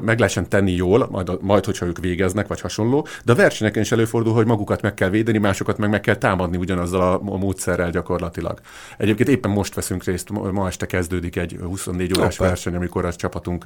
[0.01, 3.91] meg lehessen tenni jól, majd, majd hogyha ők végeznek, vagy hasonló, de a versenyeken is
[3.91, 8.59] előfordul, hogy magukat meg kell védeni, másokat meg meg kell támadni ugyanazzal a módszerrel gyakorlatilag.
[8.97, 12.47] Egyébként éppen most veszünk részt, ma este kezdődik egy 24 órás Opa.
[12.47, 13.65] verseny, amikor a csapatunk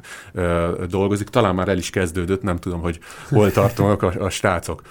[0.89, 1.27] dolgozik.
[1.29, 4.81] Talán már el is kezdődött, nem tudom, hogy hol tartanak a, a srácok.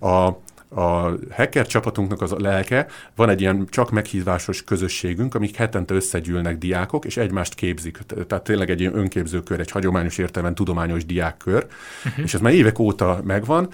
[0.00, 0.28] A,
[0.68, 6.58] a hacker csapatunknak az a lelke, van egy ilyen csak meghívásos közösségünk, amik hetente összegyűlnek
[6.58, 7.98] diákok, és egymást képzik.
[8.26, 11.66] Tehát tényleg egy ilyen önképzőkör, egy hagyományos értelemben tudományos diákkör,
[12.04, 12.24] uh-huh.
[12.24, 13.68] és ez már évek óta megvan,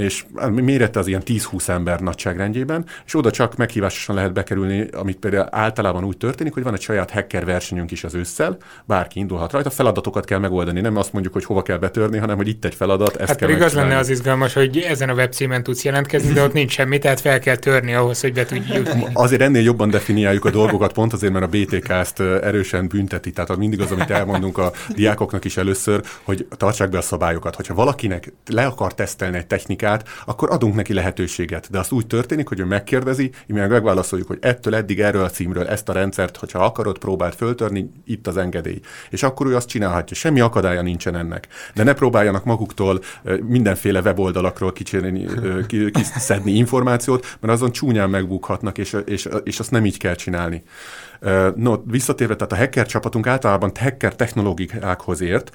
[0.00, 5.16] és hát mérete az ilyen 10-20 ember nagyságrendjében, és oda csak meghívásosan lehet bekerülni, amit
[5.16, 9.52] például általában úgy történik, hogy van egy saját hacker versenyünk is az ősszel, bárki indulhat
[9.52, 12.74] rajta, feladatokat kell megoldani, nem azt mondjuk, hogy hova kell betörni, hanem hogy itt egy
[12.74, 16.32] feladat, ezt hát kell pedig az lenne az izgalmas, hogy ezen a webcímen tudsz jelentkezni,
[16.32, 19.06] de ott nincs semmi, tehát fel kell törni ahhoz, hogy be tudj jutni.
[19.12, 23.56] Azért ennél jobban definiáljuk a dolgokat, pont azért, mert a BTK ezt erősen bünteti, tehát
[23.56, 27.56] mindig az, amit elmondunk a diákoknak is először, hogy tartsák be a szabályokat.
[27.56, 31.70] Hogyha valakinek le akar tesztelni egy technikát, magát, akkor adunk neki lehetőséget.
[31.70, 35.30] De azt úgy történik, hogy ő megkérdezi, mi meg megválaszoljuk, hogy ettől eddig erről a
[35.30, 38.80] címről ezt a rendszert, hogyha akarod, próbált föltörni, itt az engedély.
[39.10, 40.16] És akkor ő azt csinálhatja.
[40.16, 41.48] Semmi akadálya nincsen ennek.
[41.74, 43.00] De ne próbáljanak maguktól
[43.42, 45.26] mindenféle weboldalakról kicsérni,
[45.92, 50.62] kiszedni információt, mert azon csúnyán megbukhatnak, és, és, és azt nem így kell csinálni.
[51.54, 55.50] No, visszatérve, tehát a hacker csapatunk általában hacker technológiákhoz ért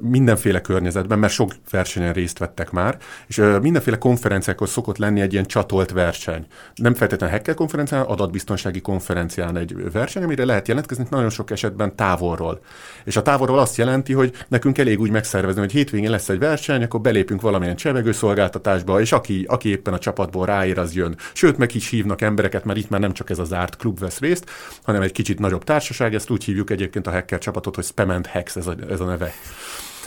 [0.00, 5.44] mindenféle környezetben, mert sok versenyen részt vettek már, és mindenféle konferenciákhoz szokott lenni egy ilyen
[5.44, 6.46] csatolt verseny.
[6.74, 12.60] Nem feltétlenül hacker konferencián, adatbiztonsági konferencián egy verseny, amire lehet jelentkezni nagyon sok esetben távolról.
[13.04, 16.82] És a távolról azt jelenti, hogy nekünk elég úgy megszervezni, hogy hétvégén lesz egy verseny,
[16.82, 21.16] akkor belépünk valamilyen csevegőszolgáltatásba, és aki, aki éppen a csapatból ráér, az jön.
[21.32, 24.18] Sőt, meg is hívnak embereket, mert itt már nem csak ez a zárt klub vesz
[24.18, 24.50] részt,
[24.82, 28.56] hanem egy kicsit nagyobb társaság, ezt úgy hívjuk egyébként a hacker csapatot, hogy Spam Hex,
[28.56, 29.32] ez a, ez a neve.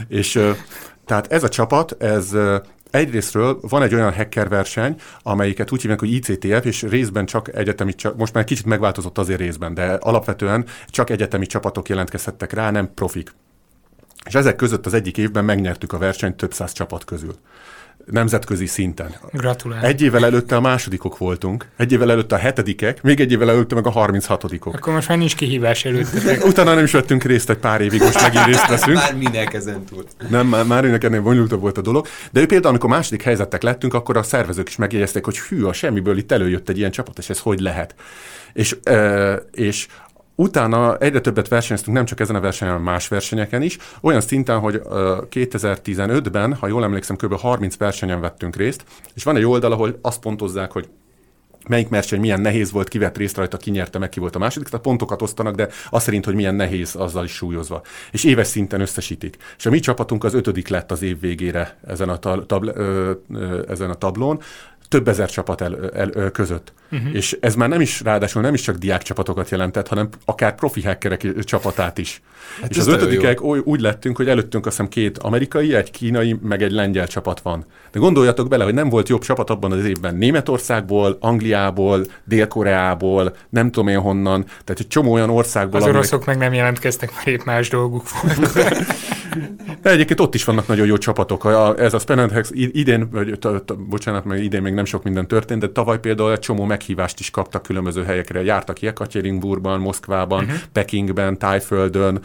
[0.07, 0.39] És
[1.07, 2.35] tehát ez a csapat, ez
[2.91, 7.93] Egyrésztről van egy olyan hacker verseny, amelyiket úgy hívják, hogy ICTF, és részben csak egyetemi,
[8.17, 13.33] most már kicsit megváltozott azért részben, de alapvetően csak egyetemi csapatok jelentkezhettek rá, nem profik.
[14.25, 17.35] És ezek között az egyik évben megnyertük a versenyt több száz csapat közül
[18.11, 19.15] nemzetközi szinten.
[19.31, 19.85] Gratulálok.
[19.85, 23.75] Egy évvel előtte a másodikok voltunk, egy évvel előtte a hetedikek, még egy évvel előtte
[23.75, 24.73] meg a harminchatodikok.
[24.75, 26.37] Akkor most már nincs kihívás előtte.
[26.47, 28.95] Utána nem is vettünk részt egy pár évig, most megint részt veszünk.
[28.95, 30.03] már minek ezen túl.
[30.29, 32.07] Nem, már, már ennek ennél bonyolultabb volt a dolog.
[32.31, 35.73] De ő például, amikor második helyzetek lettünk, akkor a szervezők is megjegyezték, hogy hű, a
[35.73, 37.95] semmiből itt előjött egy ilyen csapat, és ez hogy lehet.
[38.53, 38.77] És,
[39.51, 39.87] és
[40.39, 44.59] Utána egyre többet versenyeztünk, nem csak ezen a versenyen, hanem más versenyeken is, olyan szinten,
[44.59, 47.33] hogy 2015-ben, ha jól emlékszem, kb.
[47.33, 48.83] 30 versenyen vettünk részt,
[49.13, 50.89] és van egy oldal, ahol azt pontozzák, hogy
[51.67, 54.39] melyik verseny milyen nehéz volt, ki vett részt rajta, ki nyerte, meg ki volt a
[54.39, 57.81] második, tehát pontokat osztanak, de azt szerint, hogy milyen nehéz, azzal is súlyozva.
[58.11, 59.37] És éves szinten összesítik.
[59.57, 63.63] És a mi csapatunk az ötödik lett az év végére ezen a, tab, ö, ö,
[63.67, 64.41] ezen a tablón,
[64.87, 66.73] több ezer csapat el, el, el, között.
[66.91, 67.15] Uh-huh.
[67.15, 70.81] És ez már nem is, ráadásul nem is csak diák csapatokat jelentett, hanem akár profi
[70.81, 72.21] hackerek csapatát is.
[72.61, 76.61] Hát és az ötödikek úgy lettünk, hogy előttünk azt hiszem két amerikai, egy kínai, meg
[76.61, 77.65] egy lengyel csapat van.
[77.91, 83.71] De gondoljatok bele, hogy nem volt jobb csapat abban az évben Németországból, Angliából, Dél-Koreából, nem
[83.71, 85.81] tudom én honnan, tehát egy csomó olyan országból.
[85.81, 88.51] Az oroszok meg nem jelentkeztek, mert épp más dolguk volt.
[89.81, 91.45] De egyébként ott is vannak nagyon jó csapatok.
[91.45, 95.27] A, ez a Spenenhex idén, vagy, t, t, bocsánat, mert idén még nem sok minden
[95.27, 98.43] történt, de tavaly például egy csomó meghívást is kaptak különböző helyekre.
[98.43, 100.59] Jártak Jekaterinburgban, Moszkvában, uh-huh.
[100.71, 102.19] Pekingben, Tájföldön,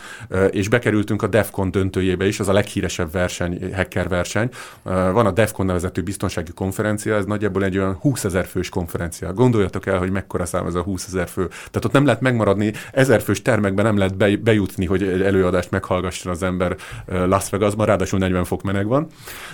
[0.51, 4.49] és bekerültünk a DEFCON döntőjébe is, az a leghíresebb verseny, hacker verseny.
[4.83, 9.33] Van a DEFCON nevezetű biztonsági konferencia, ez nagyjából egy olyan 20 ezer fős konferencia.
[9.33, 11.47] Gondoljatok el, hogy mekkora szám ez a 20 ezer fő.
[11.47, 16.33] Tehát ott nem lehet megmaradni, ezer fős termekben nem lehet bejutni, hogy egy előadást meghallgasson
[16.33, 16.77] az ember
[17.07, 19.07] Las Vegasban, ráadásul 40 fok meleg van.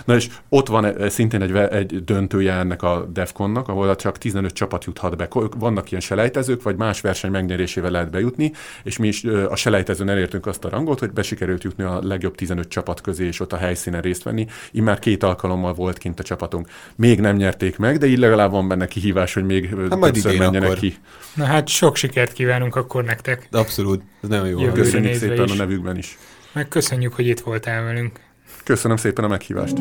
[0.05, 4.83] Na és ott van szintén egy, egy döntője ennek a DEFCON-nak, ahol csak 15 csapat
[4.83, 5.27] juthat be.
[5.57, 8.51] Vannak ilyen selejtezők, vagy más verseny megnyerésével lehet bejutni,
[8.83, 12.67] és mi is a selejtezőn elértünk azt a rangot, hogy besikerült jutni a legjobb 15
[12.67, 14.47] csapat közé, és ott a helyszínen részt venni.
[14.71, 16.67] Immár két alkalommal volt kint a csapatunk.
[16.95, 20.69] Még nem nyerték meg, de így legalább van benne kihívás, hogy még hát többször menjenek
[20.69, 20.79] akkor.
[20.79, 20.97] ki.
[21.33, 23.47] Na hát sok sikert kívánunk akkor nektek.
[23.51, 24.71] Abszolút, ez nagyon jó.
[24.71, 25.51] Köszönjük szépen is.
[25.51, 26.17] a nevükben is.
[26.53, 28.19] Meg köszönjük, hogy itt voltál velünk.
[28.63, 29.77] Köszönöm szépen a meghívást.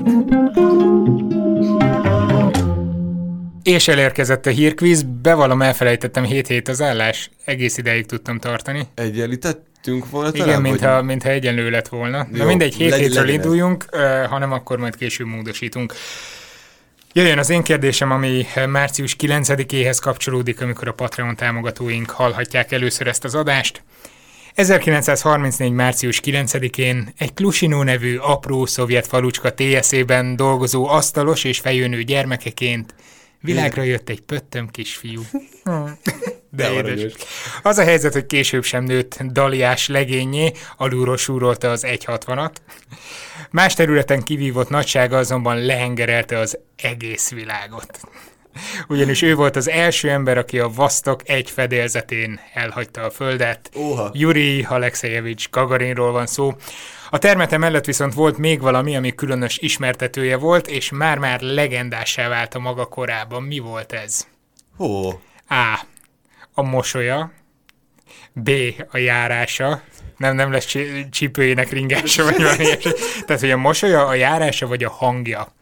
[3.63, 8.87] És elérkezett a hírkvíz, bevallom elfelejtettem 7 hét az állás, egész ideig tudtam tartani.
[8.95, 11.05] Egyenlítettünk volna Igen, talán, mintha, vagy...
[11.05, 12.27] mintha egyenlő lett volna.
[12.33, 15.95] Jó, Na mindegy, 7 legy, hétről induljunk, uh, hanem akkor majd később módosítunk.
[17.13, 23.25] Jöjjön az én kérdésem, ami március 9-éhez kapcsolódik, amikor a Patreon támogatóink hallhatják először ezt
[23.25, 23.83] az adást.
[24.59, 25.73] 1934.
[25.73, 32.95] március 9-én egy Klusinó nevű apró szovjet falucska TSZ-ben dolgozó asztalos és fejőnő gyermekeként
[33.41, 35.23] világra jött egy pöttöm kisfiú.
[36.51, 37.13] De édes.
[37.63, 42.55] Az a helyzet, hogy később sem nőtt daliás legényé, alulról súrolta az 1.60-at.
[43.51, 48.01] Más területen kivívott nagysága azonban lehengerelte az egész világot
[48.89, 53.71] ugyanis ő volt az első ember, aki a Vasztok egy fedélzetén elhagyta a Földet.
[53.75, 54.11] Oha.
[54.15, 56.55] Yuri Alexejevics Gagarinról van szó.
[57.11, 62.55] A termete mellett viszont volt még valami, ami különös ismertetője volt, és már-már legendássá vált
[62.55, 63.43] a maga korában.
[63.43, 64.27] Mi volt ez?
[64.79, 65.09] Ó.
[65.49, 65.81] A.
[66.53, 67.33] A mosolya.
[68.33, 68.51] B.
[68.91, 69.83] A járása.
[70.17, 70.77] Nem, nem lesz
[71.11, 72.65] csípőjének ringása, vagy valami
[73.27, 75.53] Tehát, hogy a mosolya, a járása, vagy a hangja.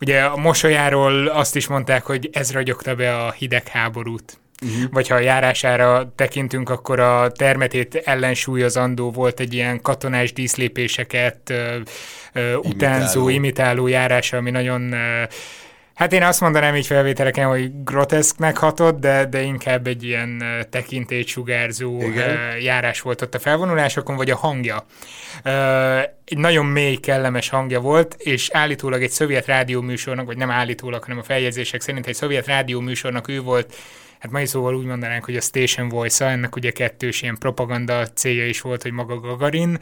[0.00, 4.38] Ugye a mosolyáról azt is mondták, hogy ez ragyogta be a hidegháborút.
[4.62, 4.92] Uh-huh.
[4.92, 11.76] Vagy ha a járására tekintünk, akkor a termetét ellensúlyozandó volt egy ilyen katonás díszlépéseket ö,
[12.32, 15.22] ö, utánzó, imitáló járása, ami nagyon ö,
[15.96, 21.26] Hát én azt mondanám így felvételeken, hogy groteszknek hatott, de, de inkább egy ilyen tekintélyt
[21.26, 22.60] sugárzó Igen.
[22.60, 24.86] járás volt ott a felvonulásokon, vagy a hangja.
[26.24, 31.18] Egy nagyon mély, kellemes hangja volt, és állítólag egy szovjet rádióműsornak, vagy nem állítólag, hanem
[31.18, 33.76] a feljegyzések szerint egy szovjet rádióműsornak ő volt
[34.18, 38.46] hát mai szóval úgy mondanánk, hogy a Station Voice-a, ennek ugye kettős ilyen propaganda célja
[38.46, 39.78] is volt, hogy maga Gagarin,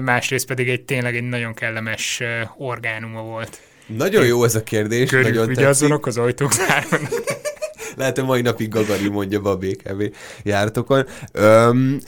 [0.00, 2.22] másrészt pedig egy tényleg egy nagyon kellemes
[2.56, 3.60] orgánuma volt.
[3.86, 5.10] Nagyon jó ez a kérdés.
[5.10, 6.52] Körül nagyon vigyázzanak az ajtók
[7.96, 10.02] Lehet, hogy mai napig Gagari mondja a BKV
[10.42, 11.06] jártokon.
[11.34, 11.98] Um,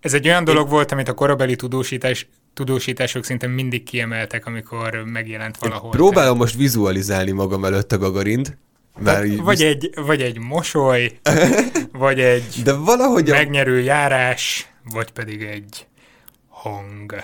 [0.00, 0.70] ez egy olyan dolog én...
[0.70, 5.90] volt, amit a korabeli tudósítás, tudósítások szinte mindig kiemeltek, amikor megjelent valahol.
[5.90, 8.58] Én próbálom most vizualizálni magam előtt a Gagarint,
[8.98, 11.18] mert hát, vagy, egy, vagy egy mosoly,
[11.92, 13.82] vagy egy De valahogy megnyerő a...
[13.82, 15.86] járás, vagy pedig egy
[16.48, 17.14] hang.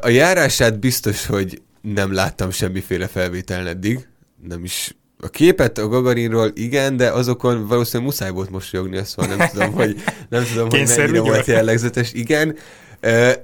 [0.00, 4.08] A járását biztos, hogy nem láttam semmiféle felvétel eddig,
[4.48, 9.38] nem is a képet a Gagarinról igen, de azokon valószínűleg muszáj volt mosolyogni, azt mondom,
[9.38, 12.12] nem tudom, hogy, nem tudom, hogy mennyire volt jellegzetes.
[12.12, 12.56] Igen,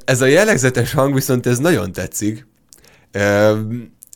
[0.05, 2.47] ez a jellegzetes hang viszont ez nagyon tetszik.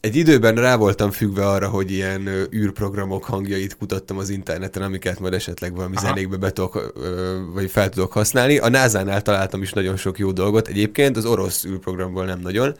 [0.00, 5.32] Egy időben rá voltam függve arra, hogy ilyen űrprogramok hangjait kutattam az interneten, amiket majd
[5.32, 6.06] esetleg valami Aha.
[6.06, 6.92] zenékbe be tudok,
[7.54, 8.58] vagy fel tudok használni.
[8.58, 10.68] A NASA-nál találtam is nagyon sok jó dolgot.
[10.68, 12.74] Egyébként az orosz űrprogramból nem nagyon.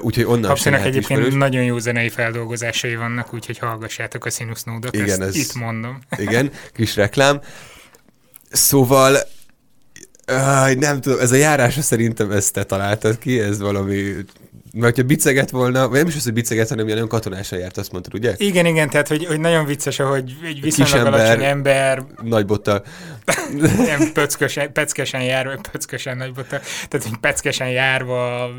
[0.00, 1.34] Úgyhogy onnan Kapszinak egyébként ismerős.
[1.34, 5.98] nagyon jó zenei feldolgozásai vannak, úgyhogy hallgassátok a Sinus Nódot, Igen, ez, itt mondom.
[6.16, 7.40] Igen, kis reklám.
[8.50, 9.16] Szóval
[10.26, 14.14] Uh, nem tudom, ez a járása szerintem ezt te találtad ki, ez valami
[14.72, 17.92] mert ha biceget volna, vagy nem is az, hogy biceget, hanem ilyen katonásan járt, azt
[17.92, 18.34] mondtad, ugye?
[18.36, 22.04] Igen, igen, tehát hogy, hogy nagyon vicces, hogy egy viszonylag ember, alacsony ember...
[22.22, 22.84] Nagy bottal.
[23.84, 28.50] ilyen pöckösen, peckesen jár, pöckösen nagy bottal, tehát hogy peckesen járva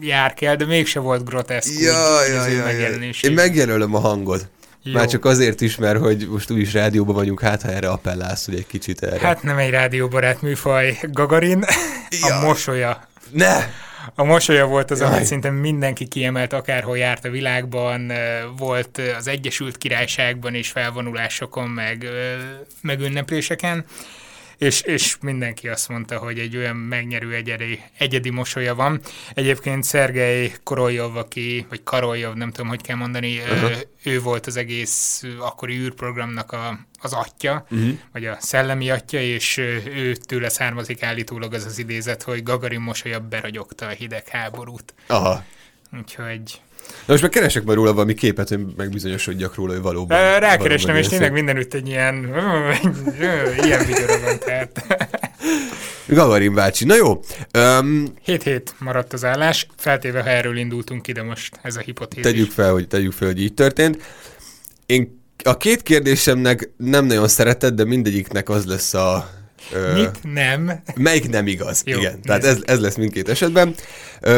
[0.00, 1.80] jár kell, de mégse volt groteszk.
[1.80, 2.88] Ja, ja, ja, ja.
[3.22, 4.48] Én megjelölöm a hangod.
[4.82, 4.92] Jó.
[4.92, 8.54] Már csak azért is, mert hogy most úgyis rádióban vagyunk, hát ha erre appellálsz, hogy
[8.54, 9.26] egy kicsit erre.
[9.26, 10.98] Hát nem egy rádióbarát műfaj.
[11.02, 11.64] Gagarin,
[12.28, 12.36] ja.
[12.36, 13.08] a mosolya.
[13.30, 13.56] Ne!
[14.14, 15.12] A mosolya volt az, Jaj.
[15.12, 18.12] amit szinte mindenki kiemelt, akárhol járt a világban,
[18.56, 22.06] volt az Egyesült Királyságban is felvonulásokon, meg,
[22.80, 23.84] meg ünnepléseken
[24.58, 29.00] és, és mindenki azt mondta, hogy egy olyan megnyerő egyedi, egyedi mosolya van.
[29.34, 33.72] Egyébként Szergej Koroljov, aki, vagy Karoljov, nem tudom, hogy kell mondani, uh-huh.
[34.02, 37.98] ő volt az egész akkori űrprogramnak a, az atya, uh-huh.
[38.12, 43.20] vagy a szellemi atya, és ő tőle származik állítólag az az idézet, hogy Gagarin mosolya
[43.20, 44.94] beragyogta a hidegháborút.
[45.06, 45.44] Aha.
[45.98, 46.60] Úgyhogy
[47.06, 50.38] Na most meg keresek majd róla valami képet, hogy megbizonyosodjak róla, hogy valóban.
[50.38, 52.14] Rákeresnem, és tényleg mindenütt egy ilyen,
[53.64, 54.84] ilyen videóra van, tehát.
[56.06, 56.84] Gagarin bácsi.
[56.84, 57.20] Na jó.
[57.58, 62.32] Um, 7 hét maradt az állás, feltéve, ha erről indultunk ide most, ez a hipotézis.
[62.32, 64.02] Tegyük fel, hogy, tegyük fel, hogy így történt.
[64.86, 69.30] Én a két kérdésemnek nem nagyon szeretett, de mindegyiknek az lesz a
[69.94, 70.82] Mit nem?
[70.94, 72.22] Melyik nem igaz, Jó, igen.
[72.22, 73.74] Tehát ez, ez lesz mindkét esetben.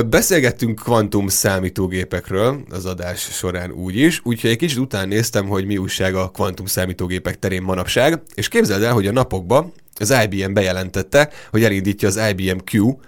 [0.07, 5.77] Beszélgettünk kvantum számítógépekről az adás során úgy is, úgyhogy egy kicsit után néztem, hogy mi
[5.77, 11.31] újság a kvantum számítógépek terén manapság, és képzeld el, hogy a napokban az IBM bejelentette,
[11.51, 12.99] hogy elindítja az IBM Q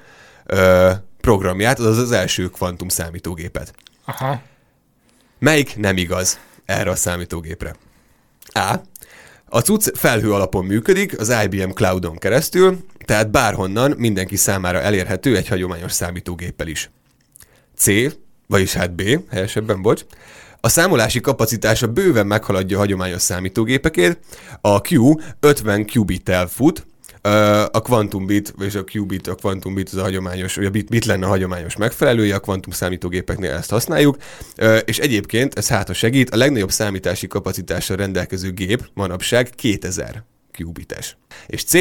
[1.20, 3.74] programját, azaz az első kvantum számítógépet.
[4.04, 4.42] Aha.
[5.38, 7.74] Melyik nem igaz erre a számítógépre?
[8.46, 8.74] A.
[9.54, 15.48] A cucc felhő alapon működik, az IBM Cloudon keresztül, tehát bárhonnan mindenki számára elérhető egy
[15.48, 16.90] hagyományos számítógéppel is.
[17.76, 17.86] C,
[18.46, 20.04] vagyis hát B, helyesebben, bocs.
[20.60, 24.18] A számolási kapacitása bőven meghaladja a hagyományos számítógépekét,
[24.60, 26.86] a Q 50 qubittel fut,
[27.70, 30.88] a quantum bit, és a qubit, a quantum bit az a hagyományos, vagy a bit,
[30.88, 34.16] bit lenne a hagyományos megfelelője, a quantum számítógépeknél ezt használjuk,
[34.84, 41.16] és egyébként ez hát a segít, a legnagyobb számítási kapacitással rendelkező gép manapság 2000 qubites.
[41.46, 41.72] És C,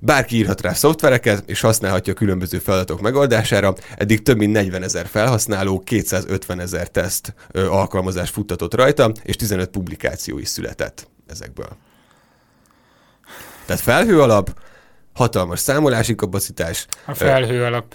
[0.00, 3.74] bárki írhat rá szoftvereket, és használhatja különböző feladatok megoldására.
[3.96, 9.70] Eddig több mint 40 ezer felhasználó, 250 ezer teszt ö, alkalmazás futtatott rajta, és 15
[9.70, 11.76] publikáció is született ezekből.
[13.66, 14.60] Tehát felhő alap,
[15.12, 16.86] hatalmas számolási kapacitás.
[17.04, 17.94] A felhő alap.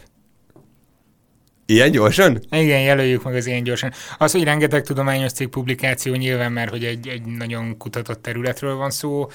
[1.66, 2.40] Ilyen gyorsan?
[2.50, 3.92] Igen, jelöljük meg az ilyen gyorsan.
[4.18, 8.90] Az, hogy rengeteg tudományos cikk publikáció nyilván, mert hogy egy, egy nagyon kutatott területről van
[8.90, 9.28] szó,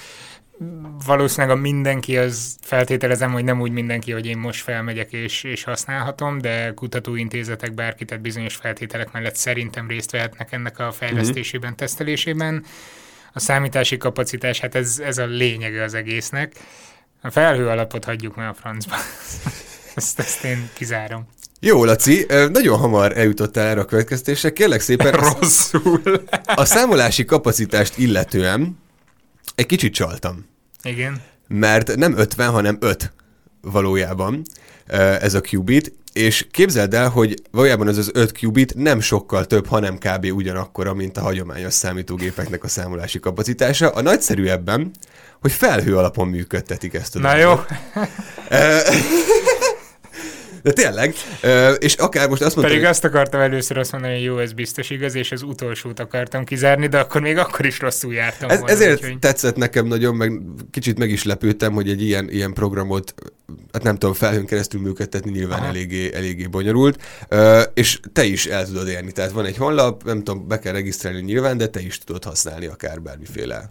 [1.07, 5.65] valószínűleg a mindenki, az feltételezem, hogy nem úgy mindenki, hogy én most felmegyek és, és
[5.65, 11.77] használhatom, de kutatóintézetek bárki, tehát bizonyos feltételek mellett szerintem részt vehetnek ennek a fejlesztésében, mm-hmm.
[11.77, 12.65] tesztelésében.
[13.33, 16.53] A számítási kapacitás, hát ez, ez a lényege az egésznek.
[17.25, 18.95] A felhő alapot hagyjuk meg a francba.
[19.95, 21.29] ezt, ezt én kizárom.
[21.61, 24.53] Jó, Laci, nagyon hamar eljutottál erre a következtésre.
[24.53, 25.13] Kérlek szépen...
[25.13, 26.03] Rosszul.
[26.55, 28.79] A számolási kapacitást illetően
[29.55, 30.47] egy kicsit csaltam.
[30.83, 31.23] Igen.
[31.49, 33.13] Mert nem 50, hanem 5
[33.61, 34.43] valójában
[35.21, 39.67] ez a qubit, és képzeld el, hogy valójában ez az 5 qubit nem sokkal több,
[39.67, 40.27] hanem kb.
[40.35, 43.89] ugyanakkora, mint a hagyományos számítógépeknek a számolási kapacitása.
[43.89, 44.91] A nagyszerű ebben,
[45.41, 47.55] hogy felhő alapon működtetik ezt a Na jó.
[50.63, 51.15] De tényleg,
[51.79, 52.77] és akár most azt mondtam...
[52.77, 56.45] Pedig azt akartam először azt mondani, hogy jó, ez biztos igaz, és az utolsót akartam
[56.45, 58.73] kizárni, de akkor még akkor is rosszul jártam ez, volna.
[58.73, 59.19] Ezért úgyhogy...
[59.19, 60.41] tetszett nekem nagyon, meg
[60.71, 63.15] kicsit meg is lepődtem, hogy egy ilyen, ilyen programot,
[63.73, 67.03] hát nem tudom, felhőn keresztül működtetni nyilván eléggé, eléggé bonyolult,
[67.75, 69.13] és te is el tudod érni.
[69.13, 72.67] Tehát van egy honlap, nem tudom, be kell regisztrálni nyilván, de te is tudod használni
[72.67, 73.71] akár bármiféle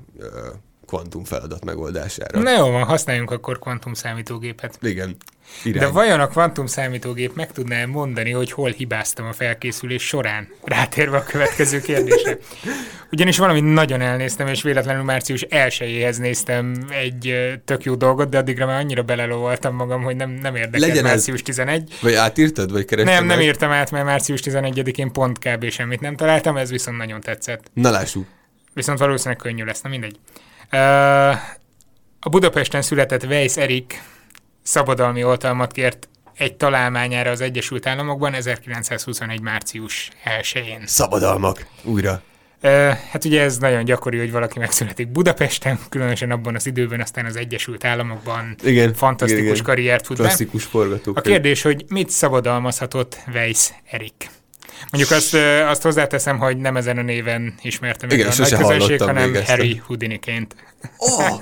[0.92, 2.40] kvantum feladat megoldására.
[2.40, 4.78] Na jó van, használjunk akkor kvantum számítógépet.
[4.82, 5.16] Igen.
[5.64, 5.82] Irány.
[5.82, 10.48] De vajon a kvantum számítógép meg tudná mondani, hogy hol hibáztam a felkészülés során?
[10.64, 12.38] Rátérve a következő kérdésre.
[13.12, 17.36] Ugyanis valamit nagyon elnéztem, és véletlenül március 1 néztem egy
[17.66, 21.40] tök jó dolgot, de addigra már annyira belelovaltam magam, hogy nem, nem érdekel Legyen március
[21.40, 21.46] ez...
[21.46, 21.98] 11.
[22.02, 23.46] Vagy átírtad, vagy kerestem Nem, nem meg?
[23.46, 25.70] írtam át, mert március 11-én pont kb.
[25.70, 27.72] semmit nem találtam, ez viszont nagyon tetszett.
[27.74, 28.26] Na lássuk.
[28.74, 30.20] Viszont valószínűleg könnyű lesz, na mindegy.
[32.20, 34.04] A Budapesten született Weiss Erik
[34.62, 39.42] szabadalmi oltalmat kért egy találmányára az Egyesült Államokban 1921.
[39.42, 40.10] március
[40.42, 40.84] 1-én.
[40.86, 42.22] Szabadalmak, újra.
[43.12, 47.36] Hát ugye ez nagyon gyakori, hogy valaki megszületik Budapesten, különösen abban az időben, aztán az
[47.36, 49.66] Egyesült Államokban igen, fantasztikus igen, igen.
[49.66, 51.18] karriert fut Klasszikus forgatók.
[51.18, 54.30] A kérdés, hogy mit szabadalmazhatott Weiss Erik?
[54.92, 55.34] Mondjuk azt,
[55.68, 60.56] azt hozzáteszem, hogy nem ezen a néven ismertem Igen, a nagy közönség, hanem Harry Houdiniként.
[60.98, 61.40] Oh!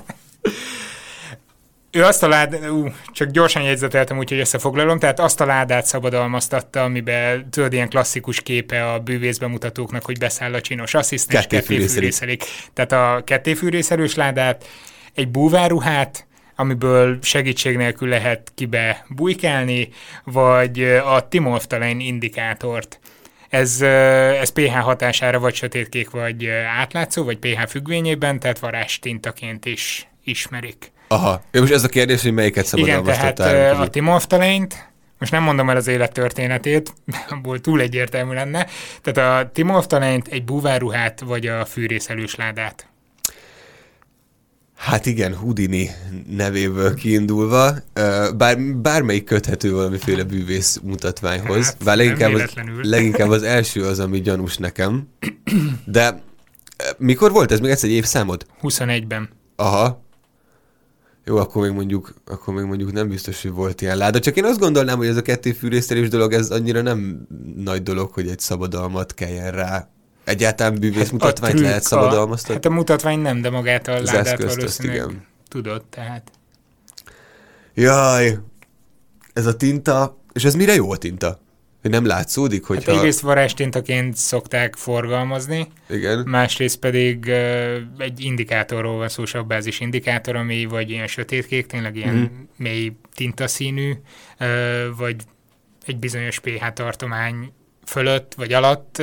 [1.90, 6.82] ő azt a ládát, ú, csak gyorsan jegyzeteltem, úgyhogy összefoglalom, tehát azt a ládát szabadalmaztatta,
[6.82, 12.44] amiben tudod, ilyen klasszikus képe a bűvészbemutatóknak, hogy beszáll a csinos asszisztens, kettéfűrészelik.
[12.72, 14.68] Tehát a kettéfűrészelős ládát,
[15.14, 16.26] egy búváruhát,
[16.56, 19.88] amiből segítség nélkül lehet kibe bujkálni,
[20.24, 23.00] vagy a Timolftalein indikátort.
[23.50, 23.80] Ez,
[24.40, 26.46] ez pH hatására vagy sötétkék, vagy
[26.78, 30.92] átlátszó, vagy pH függvényében, tehát varázstintaként is ismerik.
[31.08, 31.42] Aha.
[31.52, 33.54] Most ez a kérdés, hogy melyiket szabadalmaztattál?
[33.54, 34.88] Igen, tehát a Timolftaleint,
[35.18, 36.94] most nem mondom el az élettörténetét,
[37.30, 38.66] abból túl egyértelmű lenne,
[39.02, 42.89] tehát a Timolftaleint, egy búváruhát, vagy a fűrészelős ládát.
[44.80, 45.90] Hát igen, Houdini
[46.28, 47.74] nevéből kiindulva,
[48.36, 52.52] bár, bármelyik köthető valamiféle bűvész mutatványhoz, hát, bár leginkább az,
[52.82, 55.08] leginkább az első az, ami gyanús nekem.
[55.84, 56.22] De
[56.98, 57.60] mikor volt ez?
[57.60, 58.46] Még egyszer egy évszámod?
[58.62, 59.28] 21-ben.
[59.56, 60.02] Aha.
[61.24, 64.18] Jó, akkor még mondjuk, akkor még mondjuk nem biztos, hogy volt ilyen láda.
[64.18, 67.26] Csak én azt gondolnám, hogy ez a kettő fűrésztelés dolog, ez annyira nem
[67.56, 69.88] nagy dolog, hogy egy szabadalmat kelljen rá
[70.30, 72.54] Egyáltalán bűvész hát mutatványt lehet szabadalmaztatni?
[72.54, 75.26] Hát a mutatvány nem, de magát a ládát valószínűleg igen.
[75.48, 76.30] tudod, tehát.
[77.74, 78.38] Jaj,
[79.32, 81.38] ez a tinta, és ez mire jó a tinta?
[81.82, 82.84] Hogy nem látszódik, hogy.
[82.84, 86.18] Hát egyrészt varázstintaként szokták forgalmazni, Igen.
[86.26, 92.14] másrészt pedig uh, egy indikátorról van szó, sabbázis indikátor, ami vagy ilyen sötétkék, tényleg ilyen
[92.14, 92.24] mm.
[92.56, 93.92] mély tintaszínű,
[94.40, 94.46] uh,
[94.96, 95.16] vagy
[95.86, 97.52] egy bizonyos pH tartomány
[97.86, 99.02] fölött vagy alatt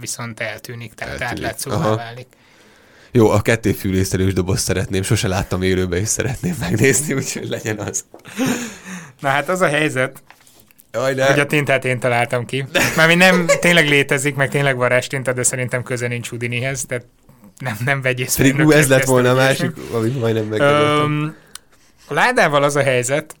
[0.00, 1.44] viszont eltűnik, tehát eltűnik.
[1.44, 2.26] átlátszóvá válik.
[3.10, 8.04] Jó, a kettéfűrésztelős doboz szeretném, sose láttam élőbe, és szeretném megnézni, úgyhogy legyen az.
[9.20, 10.22] Na hát az a helyzet,
[10.92, 11.26] Jaj, de...
[11.26, 12.64] Hogy a tintát én találtam ki.
[12.96, 17.06] Mert nem tényleg létezik, meg tényleg varázstinta, de szerintem köze nincs Houdinihez, tehát
[17.58, 18.36] nem, nem vegyész.
[18.36, 21.36] Pedig ú, ez lett volna a másik, amit majdnem megkerültem.
[22.06, 23.36] A ládával az a helyzet,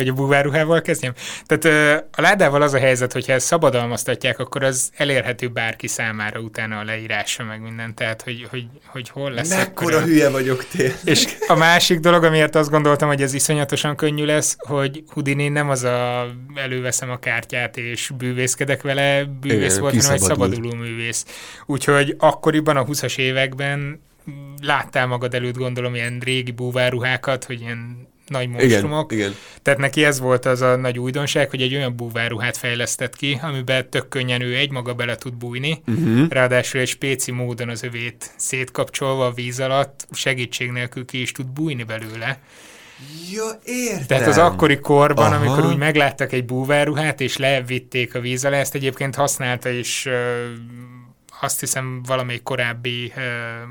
[0.00, 1.12] vagy a búváruhával kezdjem?
[1.46, 6.78] Tehát a ládával az a helyzet, hogyha ezt szabadalmaztatják, akkor az elérhető bárki számára utána
[6.78, 7.94] a leírása, meg minden.
[7.94, 9.48] Tehát, hogy, hogy, hogy hol lesz.
[9.48, 10.96] Mekkora akkor hülye vagyok tényleg.
[11.04, 15.70] És a másik dolog, amiért azt gondoltam, hogy ez iszonyatosan könnyű lesz, hogy Houdini nem
[15.70, 21.24] az a előveszem a kártyát és bűvészkedek vele, bűvész Igen, volt, hanem egy szabaduló művész.
[21.66, 24.00] Úgyhogy akkoriban a 20-as években
[24.62, 29.12] láttál magad előtt, gondolom, ilyen régi búváruhákat, hogy ilyen nagy monstrumok.
[29.12, 29.38] Igen, igen.
[29.62, 33.90] Tehát neki ez volt az a nagy újdonság, hogy egy olyan búváruhát fejlesztett ki, amiben
[33.90, 36.28] tök könnyen ő egymaga bele tud bújni, uh-huh.
[36.28, 41.46] ráadásul egy spéci módon az övét szétkapcsolva a víz alatt, segítség nélkül ki is tud
[41.46, 42.40] bújni belőle.
[43.32, 44.06] Ja, értem.
[44.06, 45.44] Tehát az akkori korban, Aha.
[45.44, 50.08] amikor úgy megláttak egy búváruhát, és levitték a víz alá, ezt egyébként használta is
[51.40, 53.22] azt hiszem valamelyik korábbi uh,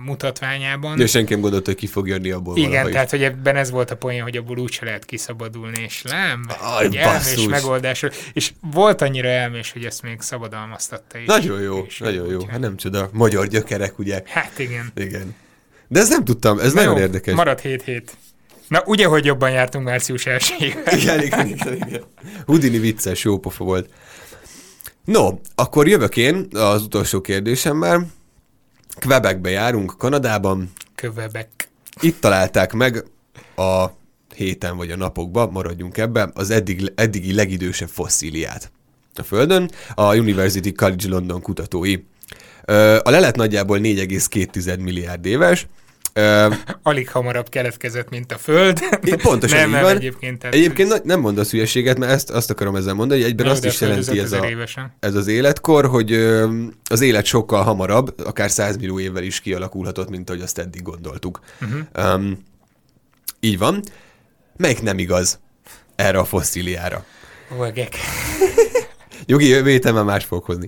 [0.05, 0.97] mutatványában.
[0.97, 3.11] De senki nem gondolt, hogy ki fog jönni abból Igen, tehát is.
[3.11, 6.95] hogy ebben ez volt a poén, hogy abból úgyse lehet kiszabadulni, és nem, Aj, egy
[6.95, 8.05] elmés megoldás.
[8.33, 11.25] És volt annyira elmés, hogy ezt még szabadalmaztatta is.
[11.25, 12.45] Nagyon jó, nagyon jó.
[12.45, 13.09] Hát nem csoda.
[13.13, 14.21] Magyar gyökerek, ugye?
[14.25, 14.91] Hát igen.
[14.95, 15.35] Igen.
[15.87, 17.33] De ez nem tudtam, ez Na nagyon jó, érdekes.
[17.33, 18.17] Marad 7 hét.
[18.67, 22.03] Na, ugye, hogy jobban jártunk március 1 igen, igen, igen, igen.
[22.45, 23.89] Houdini vicces, jó pofa volt.
[25.05, 28.07] No, akkor jövök én az utolsó kérdésemmel.
[28.99, 30.71] Quebecbe járunk, Kanadában.
[30.95, 31.47] Quebec.
[32.01, 33.05] Itt találták meg
[33.55, 33.85] a
[34.35, 38.71] héten vagy a napokban, maradjunk ebben, az eddig, eddigi legidősebb fosszíliát
[39.15, 41.95] a Földön, a University College London kutatói.
[43.01, 45.67] A lelet nagyjából 4,2 milliárd éves,
[46.19, 48.79] Uh, Alig hamarabb keletkezett, mint a Föld.
[49.21, 49.95] Pontosan nem, így van.
[49.95, 53.55] Egyébként, tehát egyébként nem mondasz hülyeséget, mert ezt azt akarom ezzel mondani, hogy egyben nem,
[53.55, 54.45] azt is jelenti ez, a,
[54.99, 56.51] ez az életkor, hogy uh,
[56.89, 61.39] az élet sokkal hamarabb, akár 100 millió évvel is kialakulhatott, mint ahogy azt eddig gondoltuk.
[61.61, 62.13] Uh-huh.
[62.13, 62.37] Um,
[63.39, 63.83] így van.
[64.57, 65.39] Melyik nem igaz
[65.95, 67.05] erre a fosszíliára?
[67.57, 67.95] Vögek.
[69.25, 70.65] Jogi, jövő már más fogok hozni.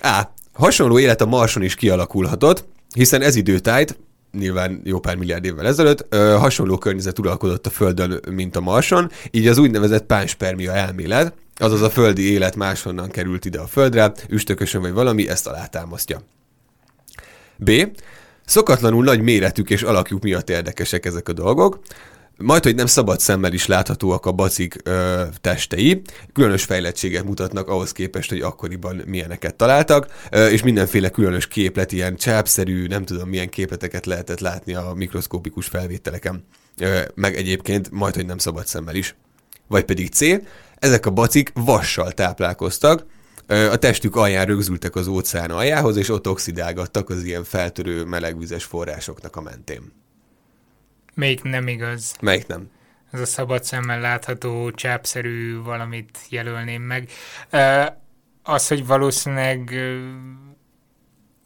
[0.00, 2.64] Á, hasonló élet a Marson is kialakulhatott,
[2.94, 3.98] hiszen ez időtájt
[4.38, 9.10] nyilván jó pár milliárd évvel ezelőtt, ö, hasonló környezet uralkodott a Földön, mint a Marson,
[9.30, 14.80] így az úgynevezett pánspermia elmélet, azaz a földi élet máshonnan került ide a Földre, üstökösön
[14.80, 16.22] vagy valami, ezt alátámasztja.
[17.56, 17.70] B.
[18.44, 21.78] Szokatlanul nagy méretük és alakjuk miatt érdekesek ezek a dolgok.
[22.38, 27.92] Majd, hogy nem szabad szemmel is láthatóak a bacik ö, testei, különös fejlettséget mutatnak ahhoz
[27.92, 33.48] képest, hogy akkoriban milyeneket találtak, ö, és mindenféle különös képlet, ilyen csápszerű, nem tudom milyen
[33.48, 36.44] képleteket lehetett látni a mikroszkópikus felvételeken,
[36.80, 39.16] ö, meg egyébként majd, hogy nem szabad szemmel is.
[39.68, 40.20] Vagy pedig C,
[40.78, 43.04] ezek a bacik vassal táplálkoztak,
[43.48, 49.36] a testük alján rögzültek az óceán aljához, és ott oxidálgattak az ilyen feltörő melegvizes forrásoknak
[49.36, 49.92] a mentén.
[51.16, 52.16] Melyik nem igaz?
[52.20, 52.70] Melyik nem?
[53.12, 57.10] Ez a szabad szemmel látható, csápszerű valamit jelölném meg.
[58.42, 59.74] Az, hogy valószínűleg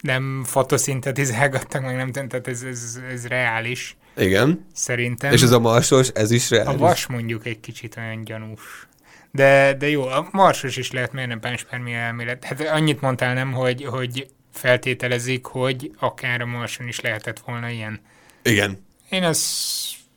[0.02, 3.96] nem fotoszintetizálgattak, meg nem tehát ez, ez, ez reális.
[4.16, 4.66] Igen.
[4.74, 5.32] Szerintem.
[5.32, 6.74] És ez a marsos, ez is reális?
[6.74, 8.88] A vas mondjuk egy kicsit olyan gyanús.
[9.30, 12.44] De, de jó, a marsos is lehet, miért nem pánspermia elmélet.
[12.44, 18.00] Hát annyit mondtál nem, hogy, hogy feltételezik, hogy akár a marson is lehetett volna ilyen.
[18.42, 18.88] Igen.
[19.10, 19.70] Én az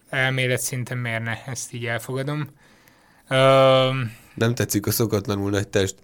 [0.10, 2.40] elmélet szinten miért ne, ezt így elfogadom.
[3.30, 3.38] Uh,
[4.34, 5.96] nem tetszik a szokatlanul nagy test?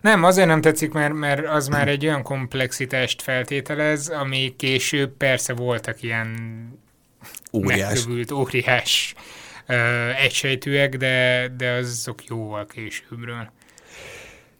[0.00, 5.52] Nem, azért nem tetszik, mert, mert az már egy olyan komplexitást feltételez, ami később persze
[5.52, 6.38] voltak ilyen
[7.52, 9.14] óriás, megkövült, óriás
[9.68, 13.52] uh, egysejtűek, de, de azok jóval későbbről.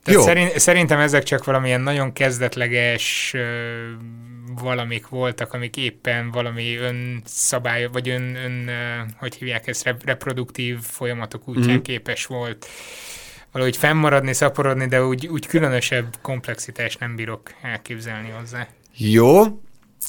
[0.02, 0.22] Tehát Jó.
[0.22, 3.40] Szerint, szerintem ezek csak valamilyen nagyon kezdetleges uh,
[4.60, 8.70] valamik voltak, amik éppen valami önszabály, vagy ön, ön
[9.16, 11.82] hogy hívják ezt, reproduktív folyamatok útján mm.
[11.82, 12.66] képes volt
[13.52, 18.66] valahogy fennmaradni, szaporodni, de úgy, úgy különösebb komplexitást nem bírok elképzelni hozzá.
[18.96, 19.42] Jó,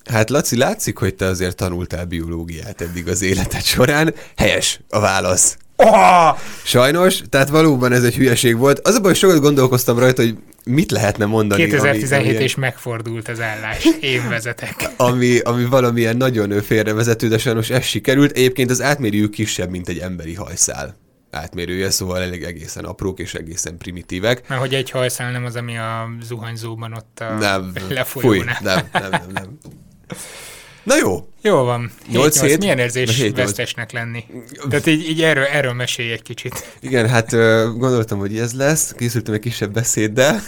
[0.05, 4.13] Hát Laci, látszik, hogy te azért tanultál biológiát eddig az életed során.
[4.35, 5.57] Helyes a válasz.
[5.75, 6.37] Oh!
[6.63, 8.87] Sajnos, tehát valóban ez egy hülyeség volt.
[8.87, 11.65] Az a baj, hogy sokat gondolkoztam rajta, hogy mit lehetne mondani.
[11.65, 13.87] 2017 ami, és megfordult az állás.
[14.01, 14.89] Én vezetek.
[14.97, 18.31] Ami, ami valamilyen nagyon félrevezető, de sajnos ez sikerült.
[18.31, 20.95] Egyébként az átmérőjük kisebb, mint egy emberi hajszál
[21.31, 24.47] átmérője, szóval elég egészen aprók és egészen primitívek.
[24.47, 27.73] Mert hogy egy hajszál nem az, ami a zuhanyzóban ott a nem,
[28.05, 28.55] fúj, nem,
[28.91, 29.57] nem, nem, nem.
[30.85, 31.27] Na jó.
[31.41, 31.91] Jó van.
[32.11, 34.25] 8 hét, Milyen érzés 7, vesztesnek lenni?
[34.69, 36.77] Tehát így, így erről, erről mesélj egy kicsit.
[36.79, 37.31] Igen, hát
[37.77, 38.91] gondoltam, hogy ez lesz.
[38.91, 40.41] Készültem egy kisebb beszéddel.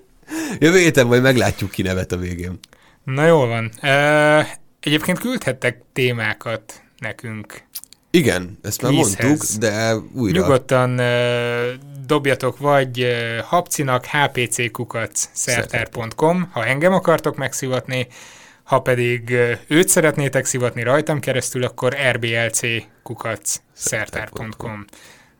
[0.58, 2.58] Jövő héten majd meglátjuk ki nevet a végén.
[3.04, 3.70] Na jól van.
[4.80, 7.62] Egyébként küldhettek témákat nekünk.
[8.10, 9.24] Igen, ezt már Ízhez.
[9.24, 10.40] mondtuk, de újra.
[10.40, 11.00] Nyugodtan
[12.06, 14.06] dobjatok vagy uh, hapcinak
[15.32, 18.06] szerter.com, ha engem akartok megszivatni,
[18.68, 22.60] ha pedig őt szeretnétek szivatni rajtam keresztül, akkor rblc
[23.02, 24.84] kukac szertár.com.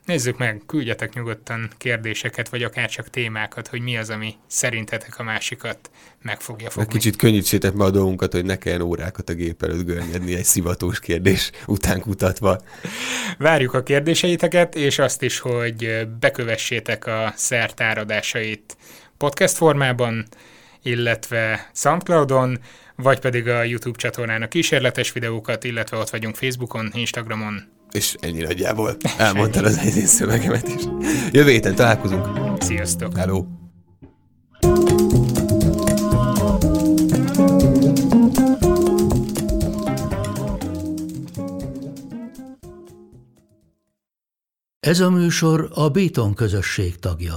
[0.05, 5.23] Nézzük meg, küldjetek nyugodtan kérdéseket, vagy akár csak témákat, hogy mi az, ami szerintetek a
[5.23, 5.91] másikat
[6.23, 6.93] meg fogja fogni.
[6.93, 11.01] Kicsit könnyítsétek meg a dolgunkat, hogy ne kelljen órákat a gép előtt görnyedni egy szivatós
[11.01, 12.61] kérdés után kutatva.
[13.39, 18.77] Várjuk a kérdéseiteket, és azt is, hogy bekövessétek a szertáradásait
[19.17, 20.27] podcast formában,
[20.83, 22.59] illetve Soundcloudon,
[23.03, 27.63] vagy pedig a YouTube csatornának kísérletes videókat, illetve ott vagyunk Facebookon, Instagramon.
[27.91, 30.83] És ennyi nagyjából elmondtad az én szövegemet is.
[31.31, 32.27] Jövő héten találkozunk.
[32.63, 33.17] Sziasztok!
[33.17, 33.45] Hello!
[44.81, 47.37] Ez a műsor a Béton közösség tagja.